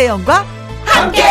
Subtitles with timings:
[0.00, 0.46] 김혜영과
[0.86, 1.22] 함께.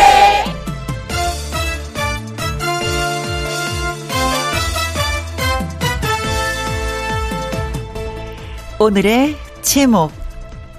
[8.78, 10.12] 오늘의 제목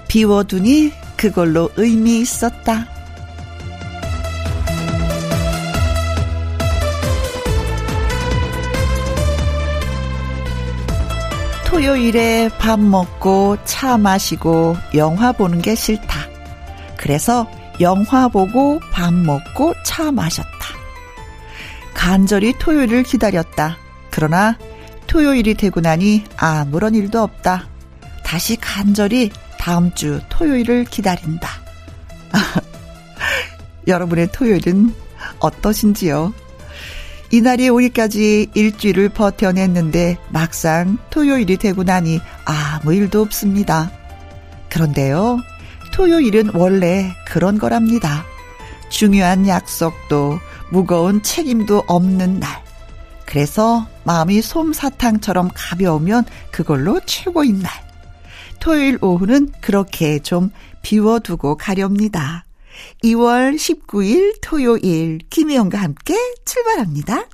[0.07, 2.87] 비워두니 그걸로 의미 있었다.
[11.65, 16.29] 토요일에 밥 먹고 차 마시고 영화 보는 게 싫다.
[16.95, 17.47] 그래서
[17.81, 20.49] 영화 보고 밥 먹고 차 마셨다.
[21.93, 23.77] 간절히 토요일을 기다렸다.
[24.09, 24.57] 그러나
[25.07, 27.67] 토요일이 되고 나니 아무런 일도 없다.
[28.23, 31.49] 다시 간절히 다음 주 토요일을 기다린다.
[33.87, 34.93] 여러분의 토요일은
[35.39, 36.33] 어떠신지요?
[37.31, 43.91] 이날이 오기까지 일주일을 버텨냈는데 막상 토요일이 되고 나니 아무 일도 없습니다.
[44.69, 45.39] 그런데요,
[45.91, 48.25] 토요일은 원래 그런 거랍니다.
[48.89, 50.39] 중요한 약속도
[50.71, 52.63] 무거운 책임도 없는 날.
[53.25, 57.71] 그래서 마음이 솜사탕처럼 가벼우면 그걸로 최고인 날.
[58.59, 62.45] 토요일 오후는 그렇게 좀 비워두고 가렵니다.
[63.03, 67.25] 2월 19일 토요일 김혜영과 함께 출발합니다.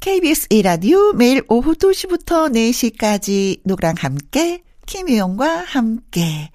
[0.00, 6.50] KBS 1라디오 매일 오후 2시부터 4시까지 누구랑 함께 김혜영과 함께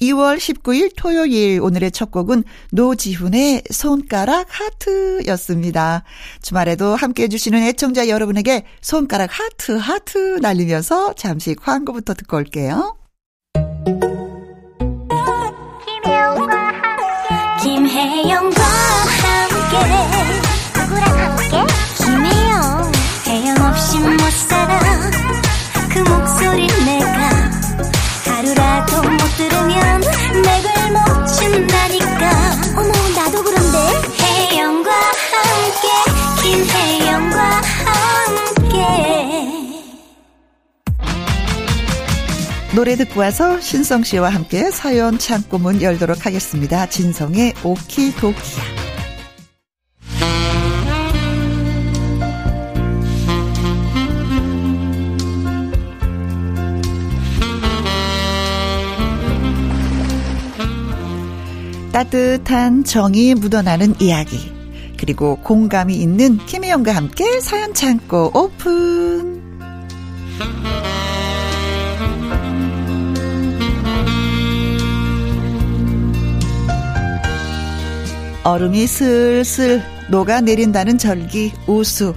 [0.00, 6.02] 2월 19일 토요일 오늘의 첫 곡은 노지훈의 손가락 하트였습니다.
[6.42, 13.01] 주말에도 함께 해주시는 애청자 여러분에게 손가락 하트 하트 날리면서 잠시 광고부터 듣고 올게요.
[42.74, 46.86] 노래 듣고 와서 신성 씨와 함께 사연 창고 문 열도록 하겠습니다.
[46.86, 48.62] 진성의 오키도키야.
[61.92, 64.50] 따뜻한 정이 묻어나는 이야기.
[64.98, 69.42] 그리고 공감이 있는 김혜영과 함께 사연 창고 오픈.
[78.44, 82.14] 얼음이 슬슬 녹아내린다는 절기 우수.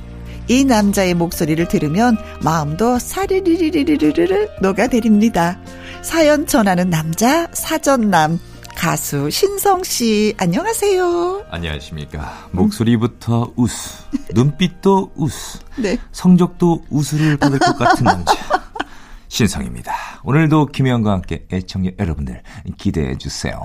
[0.48, 5.60] 이 남자의 목소리를 들으면 마음도 사리리리리리르르 녹아내립니다.
[6.02, 8.40] 사연 전하는 남자 사전남
[8.76, 11.46] 가수 신성 씨 안녕하세요.
[11.50, 12.50] 안녕하십니까.
[12.52, 14.04] 목소리부터 우수,
[14.34, 15.98] 눈빛도 우수, 네.
[16.12, 18.34] 성적도 우수를 받을 것 같은 남자.
[19.36, 19.94] 신성입니다.
[20.24, 22.42] 오늘도 김혜영과 함께 애청자 여러분들
[22.78, 23.62] 기대해 주세요.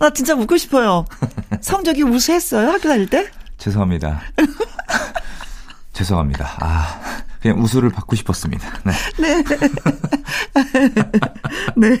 [0.00, 1.04] 나 진짜 묻고 싶어요.
[1.62, 3.30] 성적이 우수했어요 학교 다닐 때?
[3.56, 4.20] 죄송합니다.
[5.94, 6.56] 죄송합니다.
[6.58, 7.00] 아,
[7.40, 8.68] 그냥 우수를 받고 싶었습니다.
[8.84, 8.92] 네.
[9.20, 9.44] 네.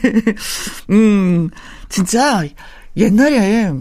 [0.90, 1.48] 음,
[1.88, 2.42] 진짜
[2.96, 3.72] 옛날에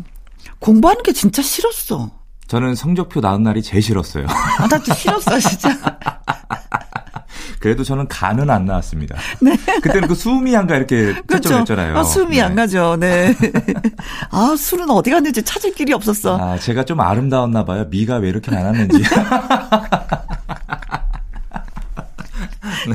[0.59, 2.12] 공부하는 게 진짜 싫었어.
[2.46, 4.28] 저는 성적표 나온 날이 제일 싫었어요.
[4.29, 5.97] 아, 나도 싫었어, 진짜.
[7.61, 9.16] 그래도 저는 간은 안 나왔습니다.
[9.39, 9.55] 네.
[9.81, 11.95] 그때는 그 수미안가 이렇게 채점했잖아요.
[11.95, 12.41] 아, 수미 네.
[12.41, 12.97] 안 가죠.
[12.99, 13.35] 네.
[14.31, 16.38] 아, 술은 어디 갔는지 찾을 길이 없었어.
[16.38, 17.85] 아, 제가 좀 아름다웠나 봐요.
[17.89, 19.03] 미가 왜 이렇게 나왔는지.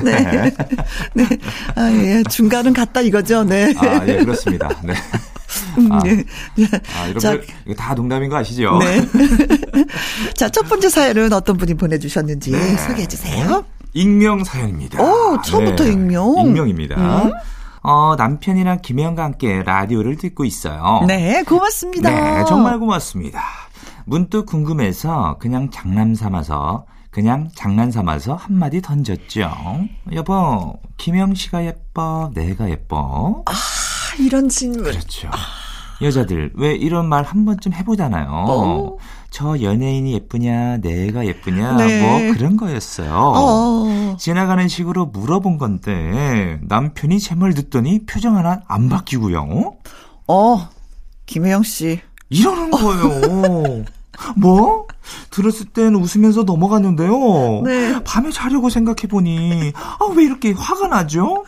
[0.03, 0.53] 네.
[1.13, 1.25] 네.
[1.75, 2.21] 아, 예.
[2.29, 3.45] 중간은 갔다 이거죠.
[3.45, 3.73] 네.
[3.77, 4.67] 아, 예, 그렇습니다.
[4.83, 4.93] 네.
[5.77, 6.25] 음, 아, 네.
[6.93, 8.79] 아, 여러분들, 이거 다 농담인 거 아시죠?
[8.79, 9.07] 네.
[10.35, 12.75] 자, 첫 번째 사연은 어떤 분이 보내주셨는지 네.
[12.75, 13.63] 소개해 주세요.
[13.97, 15.01] 익명 사연입니다.
[15.01, 16.35] 오, 처음부터 익명.
[16.37, 17.23] 익명입니다.
[17.23, 17.31] 음.
[17.81, 21.03] 어, 남편이랑 김혜영과 함께 라디오를 듣고 있어요.
[21.07, 22.09] 네, 고맙습니다.
[22.09, 23.41] 네, 정말 고맙습니다.
[24.05, 29.49] 문득 궁금해서 그냥 장난 삼아서 그냥 장난 삼아서 한마디 던졌죠.
[30.13, 33.41] 여보, 김영 씨가 예뻐, 내가 예뻐.
[33.47, 33.53] 아,
[34.19, 34.83] 이런 질문.
[34.83, 35.31] 그렇죠.
[36.01, 38.27] 여자들 왜 이런 말 한 번쯤 해보잖아요.
[38.29, 38.97] 어.
[39.29, 42.01] 저 연예인이 예쁘냐, 내가 예쁘냐, 네.
[42.01, 43.11] 뭐 그런 거였어요.
[43.13, 44.15] 어.
[44.17, 49.73] 지나가는 식으로 물어본 건데 남편이 제 말 듣더니 표정 하나 안 바뀌고요.
[50.27, 50.69] 어,
[51.25, 51.99] 김혜영 씨.
[52.29, 53.85] 이러는 거예요.
[54.35, 54.87] 뭐?
[55.29, 57.61] 들었을 땐 웃으면서 넘어갔는데요.
[57.63, 58.03] 네.
[58.03, 61.45] 밤에 자려고 생각해보니, 아, 왜 이렇게 화가 나죠?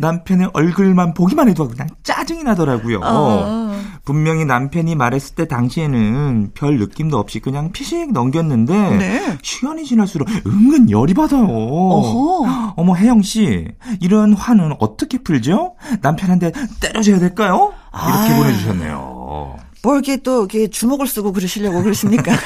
[0.00, 3.00] 남편의 얼굴만 보기만 해도 그냥 짜증이 나더라고요.
[3.02, 3.76] 어.
[4.04, 9.38] 분명히 남편이 말했을 때 당시에는 별 느낌도 없이 그냥 피식 넘겼는데 네.
[9.42, 11.44] 시간이 지날수록 은근 열이 받아요.
[11.44, 12.74] 어허.
[12.76, 13.66] 어머 혜영 씨
[14.00, 15.74] 이런 화는 어떻게 풀죠?
[16.02, 17.72] 남편한테 때려줘야 될까요?
[17.92, 18.36] 이렇게 아.
[18.36, 19.56] 보내주셨네요.
[19.86, 22.32] 뭐 이렇게 또 이렇게 주먹을 쓰고 그러시려고 그러십니까?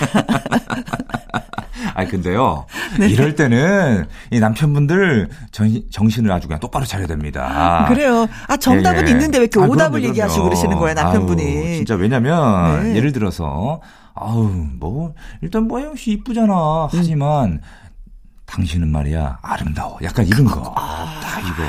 [1.95, 2.67] 아 근데요
[2.99, 3.09] 네.
[3.09, 7.87] 이럴 때는 이 남편분들 정, 정신을 아주 그냥 똑바로 차려야 됩니다.
[7.89, 8.29] 그래요.
[8.47, 9.11] 아 정답은 예, 예.
[9.13, 10.51] 있는데 왜 이렇게 아, 오답을 그럼요, 얘기하시고 그럼요.
[10.51, 11.43] 그러시는 거예요 남편분이?
[11.43, 12.97] 아우, 진짜 왜냐면 네.
[12.97, 13.81] 예를 들어서
[14.15, 14.43] 아우
[14.79, 17.63] 뭐 일단 뭐 혜영 씨 이쁘잖아 하지만
[18.45, 20.75] 당신은 말이야 아름다워 약간 이런 거.
[20.75, 21.63] 다 이거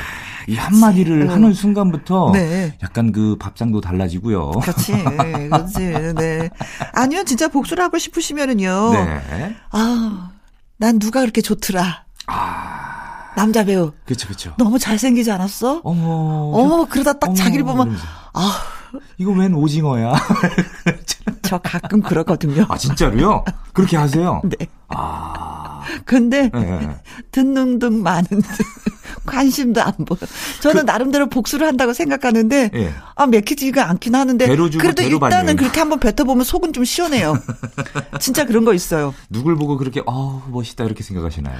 [0.48, 2.32] 이 한마디를 하는 순간부터 음.
[2.32, 2.76] 네.
[2.82, 4.50] 약간 그 밥상도 달라지고요.
[4.52, 4.92] 그렇지,
[5.50, 5.78] 그렇지.
[6.16, 6.50] 네.
[6.92, 8.92] 아니요, 진짜 복수를 하고 싶으시면은요.
[8.92, 9.56] 네.
[9.70, 10.30] 아,
[10.76, 12.04] 난 누가 그렇게 좋더라.
[13.34, 14.54] 남자 배우 그렇죠, 그렇죠.
[14.58, 15.80] 너무 잘생기지 않았어?
[15.84, 16.06] 어머,
[16.54, 18.06] 어머, 그러다 딱 어머, 자기를 보면 이러면서.
[18.34, 18.58] 아,
[19.16, 20.12] 이거 웬 오징어야?
[21.42, 22.66] 저 가끔 그러거든요.
[22.68, 23.44] 아 진짜로요?
[23.72, 24.42] 그렇게 하세요?
[24.44, 24.66] 네.
[24.88, 26.96] 아, 근데 네, 네.
[27.30, 28.42] 듣는 듯 마는 듯
[29.26, 30.18] 관심도 안 보여.
[30.60, 32.92] 저는 나름대로 복수를 한다고 생각하는데 그 예.
[33.14, 35.56] 아 맥히지가 않긴 하는데 그래도 일단은 받는.
[35.56, 37.34] 그렇게 한번 뱉어보면 속은 좀 시원해요.
[38.20, 39.14] 진짜 그런 거 있어요.
[39.30, 41.56] 누굴 보고 그렇게 어 멋있다 이렇게 생각하시나요?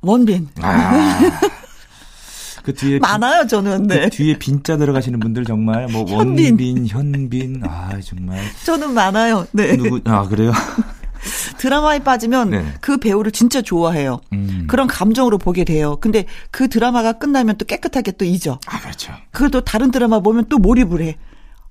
[0.00, 1.18] 원빈 아,
[2.62, 3.88] 그 뒤에 많아요 저는.
[3.88, 4.08] 그 네.
[4.10, 6.46] 뒤에 빈자 들어가시는 분들 정말 뭐 현빈.
[6.50, 9.46] 원빈, 현빈, 아 정말 저는 많아요.
[9.52, 9.76] 네.
[9.76, 10.52] 누구 아 그래요?
[11.58, 12.74] 드라마에 빠지면 네.
[12.80, 14.20] 그 배우를 진짜 좋아해요.
[14.32, 14.66] 음.
[14.68, 15.96] 그런 감정으로 보게 돼요.
[16.00, 18.58] 근데 그 드라마가 끝나면 또 깨끗하게 또 잊어.
[18.66, 19.12] 아 그렇죠.
[19.30, 21.16] 그래도 다른 드라마 보면 또 몰입을 해.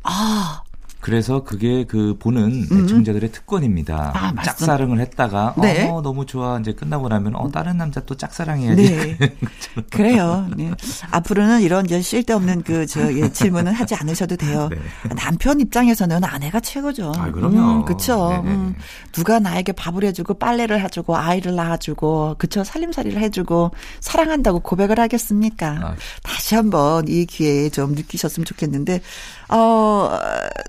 [0.04, 0.62] 아,
[1.08, 4.12] 그래서 그게 그 보는 애청자들의 특권입니다.
[4.14, 4.44] 아, 맞습니다.
[4.44, 5.88] 짝사랑을 했다가 네.
[5.90, 9.16] 어 너무 좋아 이제 끝나고 나면 어 다른 남자 또 짝사랑해야지.
[9.18, 9.18] 네.
[9.90, 10.50] 그래요.
[10.58, 10.70] 네.
[11.12, 14.68] 앞으로는 이런 이제 쓸데없는 그, 저, 예, 질문은 하지 않으셔도 돼요.
[14.70, 15.16] 네.
[15.16, 17.14] 남편 입장에서는 아내가 최고죠.
[17.16, 17.58] 아, 그럼요.
[17.58, 17.86] 음.
[17.86, 18.56] 네네.
[18.56, 18.76] 음,
[19.14, 22.66] 누가 나에게 밥을 해주고, 빨래를 해주고, 아이를 낳아주고, 그쵸.
[22.66, 23.72] 살림살이를 해주고,
[24.02, 25.68] 사랑한다고 고백을 하겠습니까?
[25.82, 25.96] 아.
[26.22, 29.00] 다시 한번 이 기회에 좀 느끼셨으면 좋겠는데,
[29.50, 30.18] 어,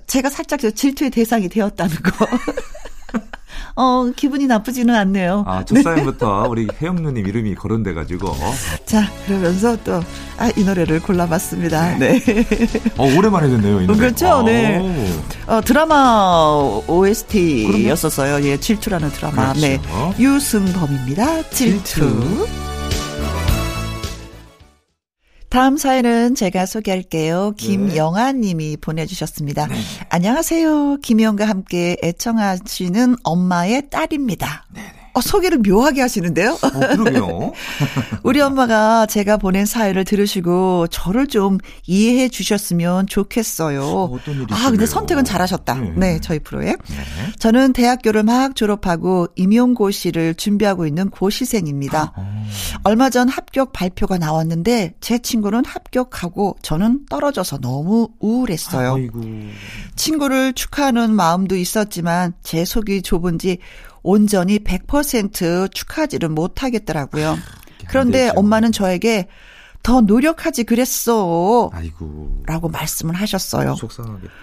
[0.07, 2.27] 제가 살짝 저 질투의 대상이 되었다는 거.
[3.75, 5.45] 어, 기분이 나쁘지는 않네요.
[5.47, 8.35] 아, 첫 사연부터 우리 혜영 누님 이름이 거론돼가지고.
[8.85, 10.01] 자, 그러면서 또,
[10.37, 11.97] 아, 이 노래를 골라봤습니다.
[11.97, 12.21] 네.
[12.97, 13.99] 어, 오랜만에 듣네요, 이 노래.
[13.99, 14.79] 그렇죠, 네.
[14.79, 15.53] 오.
[15.53, 18.45] 어, 드라마 OST였었어요.
[18.45, 19.53] 예, 질투라는 드라마.
[19.53, 19.61] 그렇죠.
[19.61, 19.79] 네.
[20.19, 21.49] 유승범입니다.
[21.49, 22.47] 질투.
[25.49, 27.53] 다음 사연은 제가 소개할게요.
[27.57, 29.67] 김영아 님이 보내주셨습니다.
[30.09, 30.97] 안녕하세요.
[31.01, 34.65] 김영과 함께 애청하시는 엄마의 딸입니다.
[35.19, 36.57] 어, 소개를 묘하게 하시는데요?
[36.61, 37.51] 어, 그러게요.
[38.23, 43.83] 우리 엄마가 제가 보낸 사연을 들으시고 저를 좀 이해해 주셨으면 좋겠어요.
[43.83, 44.85] 어떤 일이 아, 근데?
[44.85, 45.73] 선택은 잘하셨다.
[45.75, 45.93] 네.
[45.95, 46.67] 네, 저희 프로에.
[46.67, 46.75] 네.
[47.37, 52.13] 저는 대학교를 막 졸업하고 임용고시를 준비하고 있는 고시생입니다.
[52.15, 52.45] 어,
[52.83, 58.95] 얼마 전 합격 발표가 나왔는데 제 친구는 합격하고 저는 떨어져서 너무 우울했어요.
[58.95, 59.21] 아이고.
[59.95, 63.57] 친구를 축하하는 마음도 있었지만 제 속이 좁은지
[64.03, 67.37] 온전히 100% 축하하지를 못하겠더라고요.
[67.87, 68.33] 그런데 되죠.
[68.39, 69.27] 엄마는 저에게
[69.83, 71.69] 더 노력하지 그랬어.
[71.73, 72.43] 아이고.
[72.45, 73.75] 라고 말씀을 하셨어요.
[73.75, 74.33] 속상하겠다.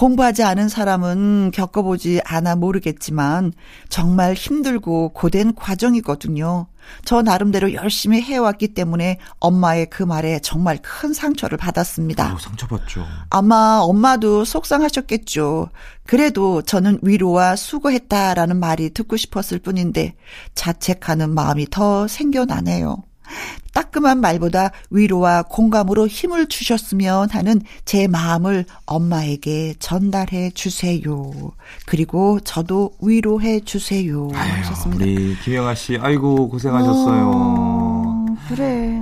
[0.00, 3.52] 공부하지 않은 사람은 겪어보지 않아 모르겠지만
[3.90, 6.68] 정말 힘들고 고된 과정이거든요.
[7.04, 12.30] 저 나름대로 열심히 해왔기 때문에 엄마의 그 말에 정말 큰 상처를 받았습니다.
[12.30, 13.04] 아우, 상처받죠.
[13.28, 15.68] 아마 엄마도 속상하셨겠죠.
[16.06, 20.14] 그래도 저는 위로와 수고했다라는 말이 듣고 싶었을 뿐인데
[20.54, 23.02] 자책하는 마음이 더 생겨나네요.
[23.72, 31.30] 따끔한 말보다 위로와 공감으로 힘을 주셨으면 하는 제 마음을 엄마에게 전달해 주세요.
[31.86, 34.28] 그리고 저도 위로해 주세요.
[34.32, 35.04] 하셨습니다.
[35.04, 37.30] 우리 김영아 씨, 아이고, 고생하셨어요.
[37.34, 39.00] 어, 그래.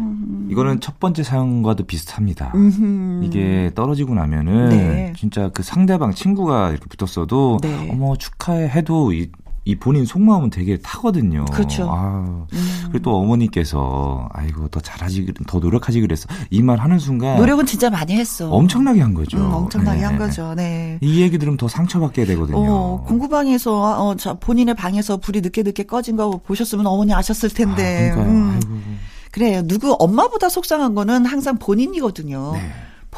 [0.50, 2.52] 이거는 첫 번째 사연과도 비슷합니다.
[2.54, 3.24] 음흠.
[3.24, 5.12] 이게 떨어지고 나면은 네.
[5.16, 7.88] 진짜 그 상대방 친구가 이렇게 붙었어도 네.
[7.90, 9.30] 어머 축하해 해도 이,
[9.68, 11.44] 이 본인 속마음은 되게 타거든요.
[11.52, 11.90] 그렇죠.
[11.90, 12.78] 아, 음.
[12.90, 17.66] 그리고 또 어머니께서 아이고 더 잘하지 그- 더 노력하지 그랬어 이 말 하는 순간 노력은
[17.66, 18.50] 진짜 많이 했어.
[18.50, 19.36] 엄청나게 한 거죠.
[19.36, 20.04] 음, 엄청나게 네.
[20.06, 20.54] 한 거죠.
[20.54, 20.98] 네.
[21.02, 22.56] 이 얘기 들으면 더 상처받게 되거든요.
[22.58, 28.10] 어, 공구방에서, 어, 자, 본인의 방에서 불이 늦게 늦게 꺼진 거 보셨으면 어머니 아셨을 텐데.
[28.10, 28.34] 아, 그러니까요.
[28.34, 28.50] 음.
[28.54, 28.80] 아이고.
[29.32, 29.62] 그래요.
[29.66, 32.52] 누구 엄마보다 속상한 거는 항상 본인이거든요.
[32.54, 32.60] 네.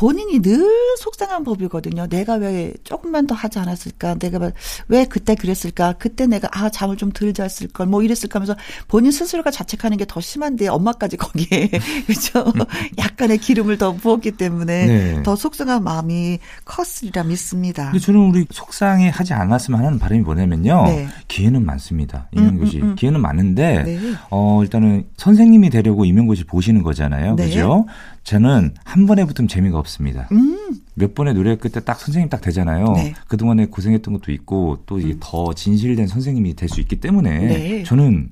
[0.00, 0.66] 본인이 늘
[0.99, 2.07] 속상한 법이거든요.
[2.07, 4.14] 내가 왜 조금만 더 하지 않았을까?
[4.14, 4.50] 내가
[4.88, 5.92] 왜 그때 그랬을까?
[5.99, 7.87] 그때 내가 아 잠을 좀 덜 잤을 걸.
[7.87, 8.57] 뭐 이랬을까 하면서
[8.88, 11.69] 본인 스스로가 자책하는 게 더 심한데 엄마까지 거기에
[12.07, 12.52] 그렇죠.
[12.99, 15.23] 약간의 기름을 더 부었기 때문에 네.
[15.23, 17.92] 더 속상한 마음이 컸으리라 믿습니다.
[18.00, 20.85] 저는 우리 속상해 하지 않았으면 하는 바람이 뭐냐면요.
[20.87, 21.09] 네.
[21.28, 22.28] 기회는 많습니다.
[22.33, 22.78] 임용고 씨.
[22.78, 22.95] 음, 음, 음.
[22.95, 24.00] 기회는 많은데, 네.
[24.30, 27.37] 어, 일단은 선생님이 되려고 임용고 씨 보시는 거잖아요.
[27.37, 27.45] 네.
[27.47, 27.85] 그죠?
[28.25, 30.29] 저는 한 번에 붙으면 재미가 없습니다.
[30.33, 30.57] 음.
[30.95, 32.93] 몇 번의 노래 끝에 딱 선생님 딱 되잖아요.
[32.93, 33.15] 네.
[33.29, 37.83] 그동안에 고생했던 것도 있고 또 이게 더 진실된 선생님이 될 수 있기 때문에 네.
[37.85, 38.31] 저는.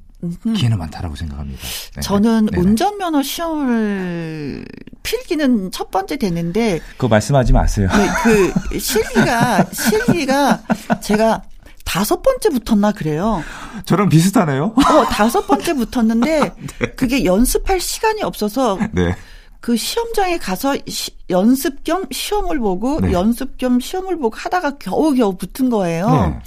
[0.56, 1.60] 기회는 많다라고 생각합니다.
[1.94, 2.00] 네.
[2.00, 2.60] 저는 네네.
[2.60, 4.64] 운전면허 시험을
[5.04, 7.88] 필기는 첫 번째 됐는데 그거 말씀하지 마세요.
[7.92, 10.60] 네, 그 실기가 실기가
[11.02, 11.42] 제가
[11.84, 13.44] 다섯 번째 붙었나 그래요.
[13.84, 14.74] 저랑 비슷하네요.
[14.76, 16.52] 어, 다섯 번째 붙었는데
[16.96, 19.14] 그게 연습할 시간이 없어서 네.
[19.60, 23.12] 그 시험장에 가서 시- 연습 겸 시험을 보고 네.
[23.12, 26.10] 연습 겸 시험을 보고 하다가 겨우겨우 붙은 거예요.
[26.10, 26.38] 네.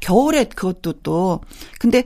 [0.00, 1.40] 겨울에 그것도 또
[1.78, 2.04] 근데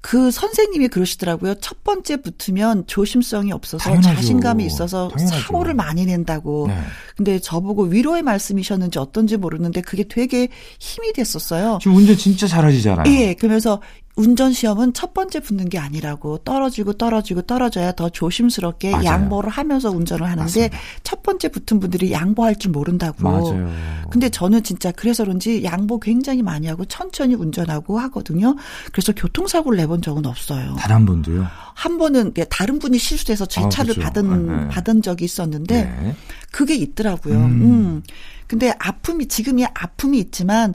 [0.00, 1.54] 그 선생님이 그러시더라고요.
[1.60, 4.14] 첫 번째 붙으면 조심성이 없어서 당연하죠.
[4.16, 5.40] 자신감이 있어서 당연하죠.
[5.42, 6.66] 사고를 많이 낸다고.
[6.68, 6.76] 네.
[7.16, 10.48] 근데 저보고 위로의 말씀이셨는지 어떤지 모르는데 그게 되게
[10.80, 11.78] 힘이 됐었어요.
[11.80, 13.12] 지금 운전 진짜 잘하시잖아요.
[13.14, 13.80] 예, 그러면서
[14.14, 19.04] 운전 시험은 첫 번째 붙는 게 아니라고 떨어지고 떨어지고 떨어져야 더 조심스럽게 맞아요.
[19.04, 20.78] 양보를 하면서 운전을 하는데 맞습니다.
[21.02, 23.22] 첫 번째 붙은 분들이 양보할 줄 모른다고.
[23.22, 23.72] 맞아요.
[24.10, 28.54] 근데 저는 진짜 그래서 그런지 양보 굉장히 많이 하고 천천히 운전하고 하거든요.
[28.92, 30.76] 그래서 교통사고를 내본 적은 없어요.
[30.78, 31.46] 단 한 번도요.
[31.74, 34.12] 한 번은 다른 분이 실수해서 제 아, 차를 그렇죠.
[34.12, 34.68] 받은 네, 네.
[34.68, 36.16] 받은 적이 있었는데 네.
[36.50, 37.34] 그게 있더라고요.
[37.34, 37.42] 음.
[37.62, 38.02] 음.
[38.46, 40.74] 근데 아픔이 지금이 아픔이 있지만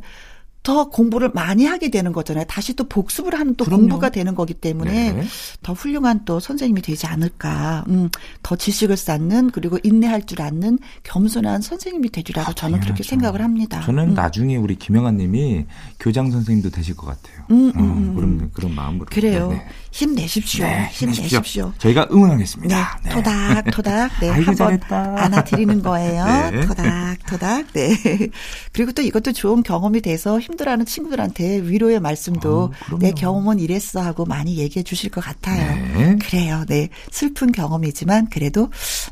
[0.67, 2.43] 더 공부를 많이 하게 되는 거잖아요.
[2.43, 3.83] 다시 또 복습을 하는 또 그럼요.
[3.83, 5.23] 공부가 되는 거기 때문에 네.
[5.63, 7.85] 더 훌륭한 또 선생님이 되지 않을까.
[7.87, 8.09] 음,
[8.43, 13.01] 더 지식을 쌓는 그리고 인내할 줄 아는 겸손한 선생님이 되리라고 저는 그렇게.
[13.01, 13.79] 생각을 합니다.
[13.85, 14.13] 저는 음.
[14.13, 15.67] 나중에 우리 김영아님이
[16.01, 17.45] 교장 선생님도 되실 것 같아요.
[17.49, 19.05] 음, 음, 어, 음, 그런 그런 마음으로.
[19.09, 19.47] 그래요.
[19.47, 19.67] 네, 네.
[19.91, 20.65] 힘내십시오.
[20.65, 21.37] 네, 힘내십시오.
[21.37, 21.73] 힘내십시오.
[21.77, 22.99] 저희가 응원하겠습니다.
[23.05, 25.23] 네, 토닥 토닥 네 한번 잘했다.
[25.23, 26.25] 안아드리는 거예요.
[26.51, 26.61] 네.
[26.65, 27.95] 토닥 토닥 네
[28.73, 32.99] 그리고 또 이것도 좋은 경험이 돼서 힘 들어하는 친구들한테 위로의 말씀도 어, 그럼요.
[33.01, 35.75] 내 경험은 이랬어 하고 많이 얘기해 주실 것 같아요.
[35.97, 36.17] 네.
[36.17, 36.65] 그래요.
[36.67, 38.69] 네 슬픈 경험이지만 그래도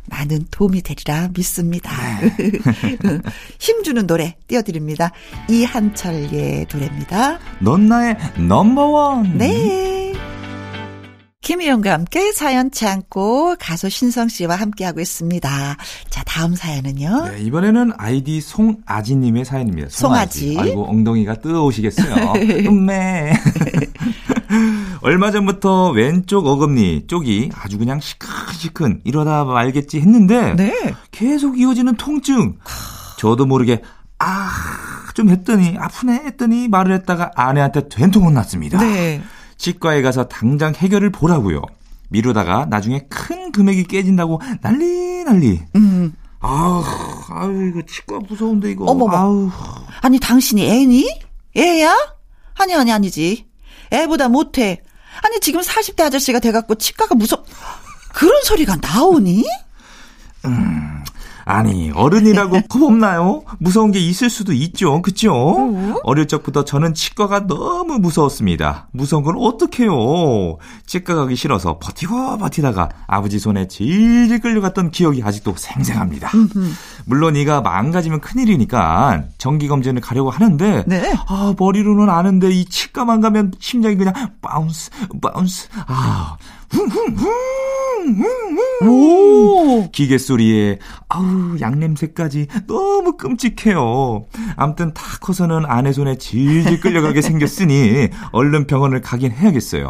[0.08, 1.92] 많은 도움이 되리라 믿습니다.
[2.20, 2.52] 네.
[3.60, 5.12] 힘주는 노래 띄워드립니다.
[5.50, 7.40] 이한철의 노래입니다.
[7.60, 9.38] 넌 나의 넘버원.
[9.38, 10.14] 네.
[11.46, 15.78] 김희영과 함께 사연 참고 가수 신성 씨와 함께하고 있습니다.
[16.10, 17.28] 자, 다음 사연은요.
[17.30, 19.90] 네, 이번에는 아이디 송아지님의 사연입니다.
[19.92, 20.58] 송아지.
[20.60, 22.34] 아이고 엉덩이가 뜨거우시겠어요.
[22.66, 23.34] 음메.
[25.04, 30.74] 얼마 전부터 왼쪽 어금니 쪽이 아주 그냥 시큰시큰 이러다 말겠지 했는데 네.
[31.12, 32.58] 계속 이어지는 통증.
[33.20, 33.84] 저도 모르게
[34.18, 38.80] 아 좀 했더니 아프네 했더니 말을 했다가 아내한테 된통 혼났습니다.
[38.80, 39.24] 네.
[39.58, 41.62] 치과에 가서 당장 해결을 보라고요.
[42.10, 45.62] 미루다가 나중에 큰 금액이 깨진다고 난리 난리.
[45.76, 46.14] 음.
[46.40, 46.84] 아우,
[47.30, 48.86] 아유 이거 치과 무서운데 이거.
[48.86, 49.18] 어머머.
[49.18, 49.50] 아우.
[50.02, 51.08] 아니, 당신이 애니?
[51.58, 51.96] 애야?
[52.56, 53.48] 아니, 아니, 아니지.
[53.92, 54.84] 애보다 못해.
[55.24, 57.46] 아니, 지금 40대 아저씨가 돼갖고 치과가 무섭,
[58.14, 59.44] 그런 소리가 나오니?
[61.46, 63.44] 아니 어른이라고 겁없나요?
[63.60, 66.02] 무서운 게 있을 수도 있죠, 그죠?
[66.04, 68.88] 어릴 적부터 저는 치과가 너무 무서웠습니다.
[68.92, 70.58] 무서운 걸 어떡해요?
[70.88, 76.32] 치과 가기 싫어서 버티고 버티다가 아버지 손에 질질 끌려갔던 기억이 아직도 생생합니다.
[77.06, 81.14] 물론 이가 망가지면 큰일이니까 정기 검진을 가려고 하는데 네.
[81.28, 84.90] 아 머리로는 아는데 이 치과만 가면 심장이 그냥 바운스
[85.22, 86.38] 바운스 아
[88.82, 89.90] 오.
[89.92, 90.80] 기계 소리에
[91.10, 94.26] 아우 약냄새까지 너무 끔찍해요.
[94.58, 99.90] 암튼 다 커서는 아내 손에 질질 끌려가게 생겼으니 얼른 병원을 가긴 해야겠어요.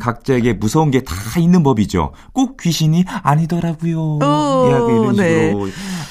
[0.00, 2.12] 각자에게 무서운 게 다 있는 법이죠.
[2.32, 4.18] 꼭 귀신이 아니더라고요.
[4.22, 5.52] 오, 네.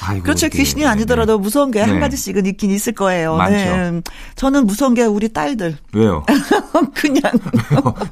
[0.02, 0.46] 아이고, 그렇죠.
[0.46, 0.58] 이렇게.
[0.58, 2.00] 귀신이 아니더라도 무서운 게한 네.
[2.00, 3.36] 가지씩은 있긴 있을 거예요.
[3.36, 3.54] 많죠.
[3.54, 4.02] 네.
[4.36, 5.76] 저는 무서운 게 우리 딸들.
[5.94, 6.24] 왜요?
[6.94, 7.22] 그냥.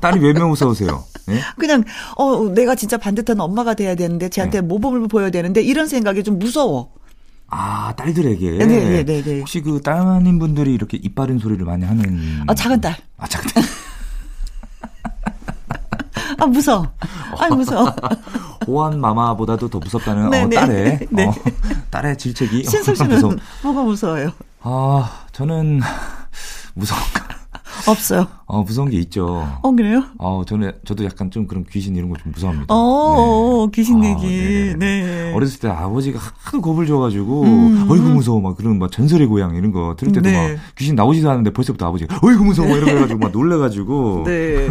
[0.00, 1.04] 딸이 왜 무서우세요?
[1.28, 1.40] 네?
[1.58, 1.84] 그냥
[2.16, 4.66] 어 내가 진짜 반듯한 엄마가 돼야 되는데 쟤한테 네.
[4.66, 6.92] 모범을 보여야 되는데 이런 생각이 좀 무서워.
[7.50, 8.50] 아 딸들에게.
[8.58, 9.38] 네, 네, 네, 네.
[9.38, 12.42] 혹시 그 따님 분들이 이렇게 입 바른 소리를 많이 하는.
[12.46, 12.96] 아 작은 딸.
[13.16, 13.64] 아 작은 딸.
[16.40, 16.86] 아 무서워.
[17.38, 17.92] 아 무서워.
[18.66, 20.56] 호환 마마보다도 더 무섭다는 네, 어, 네.
[20.56, 21.26] 딸의 네.
[21.26, 21.34] 어,
[21.90, 23.36] 딸의 질책이 신성 씨는 무서워.
[23.62, 24.30] 뭐가 무서워요?
[24.60, 25.80] 아 저는
[26.74, 27.00] 무서운
[27.86, 28.26] 없어요.
[28.46, 29.46] 어, 무서운 게 있죠.
[29.62, 30.02] 어, 그래요?
[30.18, 32.74] 어, 저는, 저도 약간 좀 그런 귀신 이런 거 좀 무서워합니다.
[32.74, 33.70] 어, 네.
[33.74, 34.26] 귀신 아, 얘기.
[34.26, 34.76] 네네네.
[34.76, 35.32] 네.
[35.34, 37.86] 어렸을 때 아버지가 하도 겁을 줘가지고, 음.
[37.90, 40.54] 어이구 무서워, 막 그런 막 전설의 고향 이런 거 들을 때도 네.
[40.54, 44.24] 막 귀신 나오지도 않는데 벌써부터 아버지가 어이구 무서워, 이러고 해가지고 막 놀래가지고.
[44.26, 44.68] 네.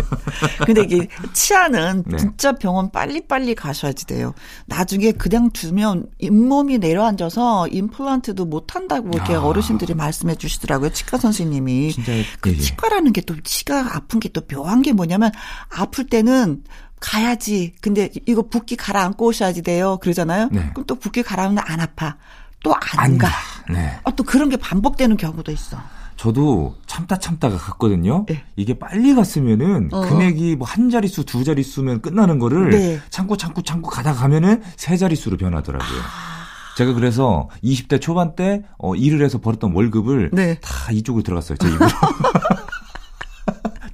[0.66, 2.18] 근데 이게 치아는 네.
[2.18, 4.34] 진짜 병원 빨리빨리 가셔야지 돼요.
[4.66, 9.42] 나중에 그냥 두면 잇몸이 내려앉아서 임플란트도 못 한다고 이렇게 아.
[9.44, 10.90] 어르신들이 말씀해 주시더라고요.
[10.92, 11.92] 치과 선생님이.
[11.92, 12.12] 진짜,
[12.42, 12.60] 그 예, 예.
[12.60, 15.32] 치과라 는 게 또 치가 아픈 게 또 묘한 게 뭐냐면
[15.70, 16.64] 아플 때는
[17.00, 17.74] 가야지.
[17.82, 19.98] 근데 이거 붓기 가라앉고 오셔야지 돼요.
[20.02, 20.50] 그러잖아요.
[20.52, 20.70] 네.
[20.74, 22.18] 그럼 또 붓기 가라앉으면 안 아파.
[22.64, 23.18] 또 안.
[23.18, 23.30] 가.
[23.70, 24.00] 네.
[24.04, 25.78] 아, 또 그런 게 반복되는 경우도 있어.
[26.16, 28.26] 저도 참다 참다가 갔거든요.
[28.28, 28.44] 네.
[28.56, 30.02] 이게 빨리 갔으면은 어.
[30.02, 33.00] 금액이 뭐 한 자릿수, 두 자릿수면 끝나는 거를 네.
[33.12, 36.00] 참고 참고 참고 가다 가면은 세 자릿수로 변하더라고요.
[36.02, 36.38] 아.
[36.78, 40.60] 제가 그래서 20대 초반 때 어, 일을 해서 벌었던 월급을 네.
[40.62, 41.58] 다 이쪽으로 들어갔어요.
[41.60, 41.88] 제 입으로.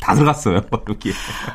[0.04, 0.62] 다 들어갔어요.
[0.90, 1.14] 여기.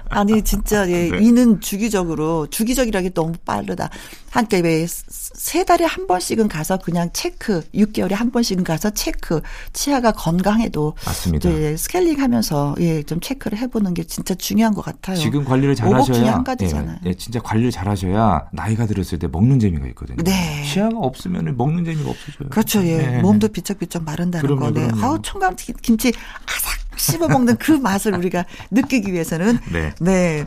[0.09, 1.19] 아니 진짜 예, 네.
[1.21, 3.91] 이는 주기적으로 주기적이라기 너무 빠르다.
[4.31, 9.43] 한께 왜세 달에 한 번씩은 가서 그냥 체크, 6개월에 한 번씩은 가서 체크.
[9.75, 11.49] 치아가 건강해도 맞습니다.
[11.51, 15.17] 이제 스케일링 하면서 예, 좀 체크를 해 보는 게 진짜 중요한 것 같아요.
[15.19, 17.01] 지금 관리를 잘 하셔야 한 가지잖아요.
[17.05, 20.23] 예, 예, 진짜 관리를 잘 하셔야 나이가 들었을 때 먹는 재미가 있거든요.
[20.25, 20.65] 네.
[20.73, 22.49] 치아가 없으면 먹는 재미가 없어져요.
[22.49, 22.83] 그렇죠.
[22.87, 22.97] 예.
[22.97, 23.21] 네.
[23.21, 24.71] 몸도 비쩍비쩍 마른다는 그럼요, 거.
[24.71, 24.87] 네.
[24.87, 25.05] 그럼요.
[25.05, 26.13] 아우 총각 김치
[26.47, 29.95] 아삭 씹어 먹는 그 맛을 우리가 느끼기 위해서는 네.
[30.01, 30.47] 네.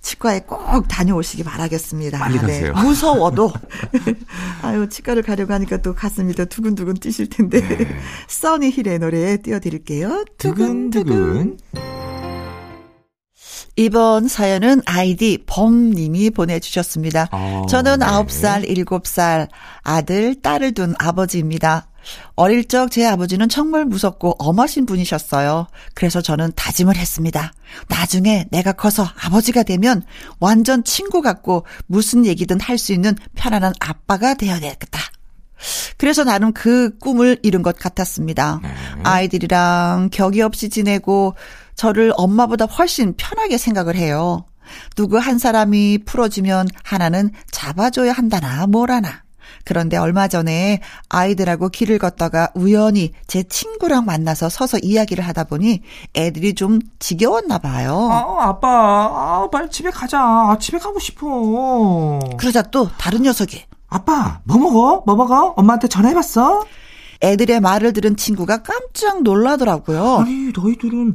[0.00, 2.18] 치과에 꼭 다녀오시기 바라겠습니다.
[2.18, 2.72] 빨리 가세요.
[2.72, 2.82] 네.
[2.82, 3.52] 무서워도
[4.62, 7.86] 아유 치과를 가려고 하니까 또 가슴이 더 두근두근 뛰실 텐데 네.
[8.28, 10.24] 써니 힐의 노래 띄워드릴게요.
[10.38, 11.58] 두근두근.
[13.76, 17.28] 이번 사연은 아이디 범님이 보내주셨습니다.
[17.30, 18.06] 아, 저는 네.
[18.06, 19.48] 9살, 7살
[19.82, 21.87] 아들, 딸을 둔 아버지입니다.
[22.36, 25.66] 어릴 적 제 아버지는 정말 무섭고 엄하신 분이셨어요.
[25.94, 27.52] 그래서 저는 다짐을 했습니다.
[27.88, 30.02] 나중에 내가 커서 아버지가 되면
[30.40, 35.00] 완전 친구 같고 무슨 얘기든 할 수 있는 편안한 아빠가 되어야겠다.
[35.96, 38.60] 그래서 나는 그 꿈을 이룬 것 같았습니다.
[39.02, 41.34] 아이들이랑 격이 없이 지내고
[41.74, 44.46] 저를 엄마보다 훨씬 편하게 생각을 해요.
[44.96, 49.22] 누구 한 사람이 풀어주면 하나는 잡아줘야 한다나 뭐라나.
[49.68, 55.82] 그런데 얼마 전에 아이들하고 길을 걷다가 우연히 제 친구랑 만나서 서서 이야기를 하다 보니
[56.16, 58.08] 애들이 좀 지겨웠나 봐요.
[58.10, 60.18] 아, 아빠, 아, 빨리 집에 가자.
[60.22, 62.18] 아, 집에 가고 싶어.
[62.38, 65.02] 그러자 또 다른 녀석이 아빠, 뭐 먹어?
[65.04, 65.52] 뭐 먹어?
[65.58, 66.64] 엄마한테 전화해봤어?
[67.22, 70.20] 애들의 말을 들은 친구가 깜짝 놀라더라고요.
[70.20, 71.14] 아니, 너희들은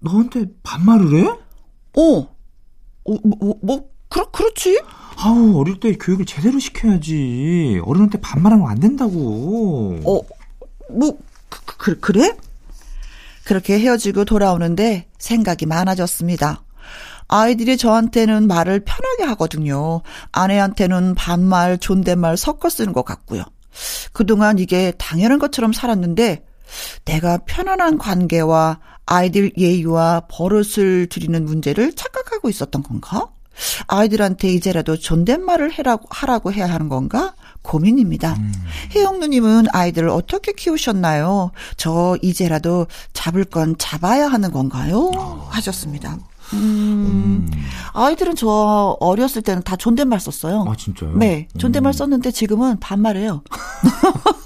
[0.00, 1.28] 너한테 반말을 해?
[1.28, 2.28] 어, 어,
[3.04, 4.82] 뭐, 뭐, 뭐, 그렇, 그렇지?
[5.16, 7.80] 아우, 어릴 때 교육을 제대로 시켜야지.
[7.84, 9.98] 어른한테 반말하면 안 된다고.
[10.04, 10.20] 어,
[10.92, 12.36] 뭐, 그, 그, 그래?
[13.44, 16.62] 그렇게 헤어지고 돌아오는데 생각이 많아졌습니다.
[17.28, 20.02] 아이들이 저한테는 말을 편하게 하거든요.
[20.32, 23.42] 아내한테는 반말, 존댓말 섞어 쓰는 것 같고요.
[24.12, 26.44] 그동안 이게 당연한 것처럼 살았는데
[27.04, 33.28] 내가 편안한 관계와 아이들 예의와 버릇을 들이는 문제를 착각하고 있었던 건가?
[33.86, 37.34] 아이들한테 이제라도 존댓말을 해라고, 하라고 해야 하는 건가?
[37.62, 38.36] 고민입니다.
[38.94, 41.50] 혜영 누님은 아이들을 어떻게 키우셨나요?
[41.76, 45.10] 저 이제라도 잡을 건 잡아야 하는 건가요?
[45.50, 46.18] 하셨습니다.
[46.52, 47.50] 음,
[47.92, 50.64] 아이들은 저 어렸을 때는 다 존댓말 썼어요.
[50.68, 51.16] 아, 진짜요?
[51.16, 53.42] 네, 존댓말 썼는데 지금은 반말해요.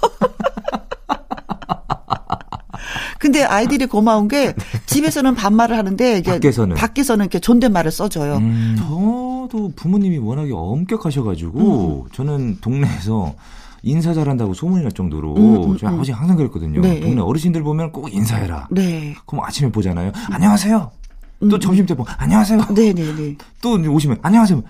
[3.21, 4.55] 근데 아이들이 고마운 게
[4.87, 6.75] 집에서는 반말을 하는데 이게 밖에서는?
[6.75, 8.37] 밖에서는 이렇게 존댓말을 써줘요.
[8.37, 13.35] 음, 저도 부모님이 워낙에 엄격하셔가지고 저는 동네에서
[13.83, 15.95] 인사 잘한다고 소문이 날 정도로 음, 음, 저희 음.
[15.95, 16.81] 아버지 항상 그랬거든요.
[16.81, 16.99] 네.
[16.99, 18.67] 동네 어르신들 보면 꼭 인사해라.
[18.71, 20.11] 네, 그럼 아침에 보잖아요.
[20.31, 20.91] 안녕하세요.
[21.41, 22.59] 또 점심 때 보면 안녕하세요.
[22.73, 23.37] 네, 네, 네.
[23.61, 24.63] 또 오시면 안녕하세요.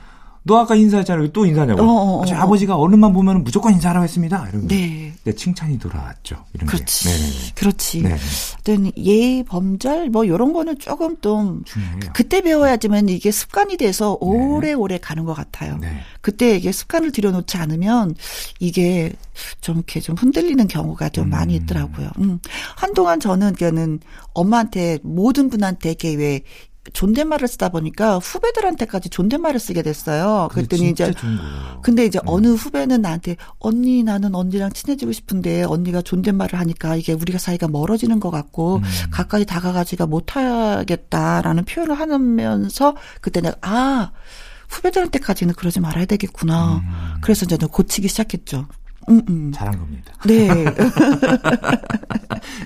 [0.43, 1.23] 너 아까 인사했잖아요.
[1.23, 1.83] 왜또 인사냐고.
[1.83, 2.33] 어, 어, 어, 어.
[2.33, 4.47] 아버지가 어른만 보면 무조건 인사하라고 했습니다.
[4.49, 5.13] 이러면 네.
[5.23, 6.45] 네, 칭찬이 돌아왔죠.
[6.53, 7.03] 이런 그렇지.
[7.03, 7.09] 게.
[7.11, 7.35] 네네네.
[7.53, 8.01] 그렇지.
[8.01, 8.17] 네.
[8.59, 12.13] 어떤 예, 범절 뭐 요런 거는 조금 좀 중요해요.
[12.13, 15.77] 그때 배워야지만 이게 습관이 돼서 오래오래 가는 것 같아요.
[15.79, 15.99] 네.
[16.21, 18.15] 그때 이게 습관을 들여놓지 않으면
[18.59, 19.13] 이게
[19.61, 22.09] 좀 이렇게 좀 흔들리는 경우가 좀 많이 있더라고요.
[22.17, 22.39] 음.
[22.75, 23.99] 한동안 저는 그는
[24.33, 26.41] 엄마한테 모든 분한테 이렇게 왜
[26.93, 30.49] 존댓말을 쓰다 보니까 후배들한테까지 존댓말을 쓰게 됐어요.
[30.51, 31.13] 그랬더니 이제.
[31.83, 37.37] 근데 이제 어느 후배는 나한테 언니 나는 언니랑 친해지고 싶은데 언니가 존댓말을 하니까 이게 우리가
[37.37, 38.83] 사이가 멀어지는 것 같고 음.
[39.11, 44.11] 가까이 다가가지가 못하겠다라는 표현을 하면서 그때 내가 아
[44.69, 46.77] 후배들한테까지는 그러지 말아야 되겠구나.
[46.77, 47.21] 음.
[47.21, 48.67] 그래서 이제 고치기 시작했죠.
[49.09, 49.51] 음, 음.
[49.53, 50.13] 잘한 겁니다.
[50.25, 50.47] 네.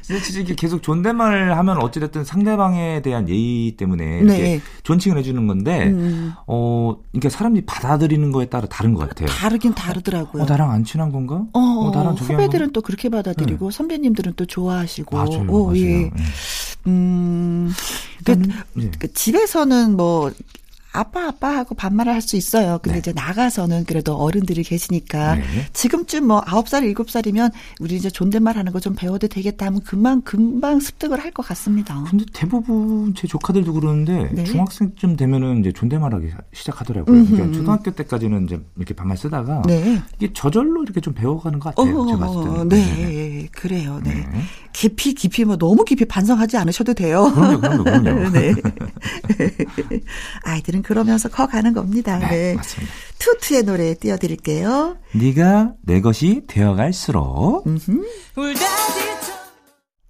[0.01, 4.37] 진짜 이게 계속 존댓말을 하면 어찌됐든 상대방에 대한 예의 때문에 네.
[4.37, 6.33] 이렇게 존칭을 해주는 건데, 음.
[6.47, 9.27] 어, 그러니까 사람이 받아들이는 거에 따라 다른 것 같아요.
[9.27, 10.43] 다르긴 다르더라고요.
[10.43, 11.45] 어, 나랑 안 친한 건가?
[11.53, 15.15] 어, 어, 나랑 저기 후배들은 또 그렇게 받아들이고 선배님들은 또 좋아하시고.
[15.15, 15.77] 맞아요, 오, 맞아요.
[15.77, 16.01] 예.
[16.03, 16.11] 예.
[16.87, 17.71] 음.
[18.23, 18.39] 그,
[18.79, 18.91] 예.
[18.99, 20.31] 그 집에서는 뭐
[20.99, 22.79] 아빠 아빠 하고 반말을 할 수 있어요.
[22.81, 22.99] 근데 네.
[22.99, 25.43] 이제 나가서는 그래도 어른들이 계시니까 네.
[25.73, 29.81] 지금쯤 뭐 아홉 살 일곱 살이면 우리 이제 존댓말 하는 거 좀 배워도 되겠다 하면
[29.81, 32.03] 금방 금방 습득을 할 것 같습니다.
[32.09, 34.43] 근데 대부분 제 조카들도 그러는데 네.
[34.45, 37.15] 중학생쯤 되면은 이제 존댓말하기 시작하더라고요.
[37.15, 37.31] 음흠.
[37.33, 40.01] 그러니까 초등학교 때까지는 이제 이렇게 반말 쓰다가 네.
[40.17, 42.05] 이게 저절로 이렇게 좀 배워가는 것 같아요.
[42.07, 42.69] 제가 봤을 때는.
[42.69, 43.99] 네, 그래요.
[44.03, 44.25] 네.
[44.75, 44.81] 네.
[44.81, 47.31] 깊이 깊이 뭐 너무 깊이 반성하지 않으셔도 돼요.
[47.33, 48.29] 그럼요, 그럼요, 그럼요.
[48.37, 48.53] 네.
[50.43, 52.19] 아이들은 그러면서 커가는 겁니다.
[52.19, 52.53] 네, 네.
[52.55, 52.93] 맞습니다.
[53.19, 54.97] 투투의 노래 띄워드릴게요.
[55.13, 57.65] 네가 내 것이 되어갈수록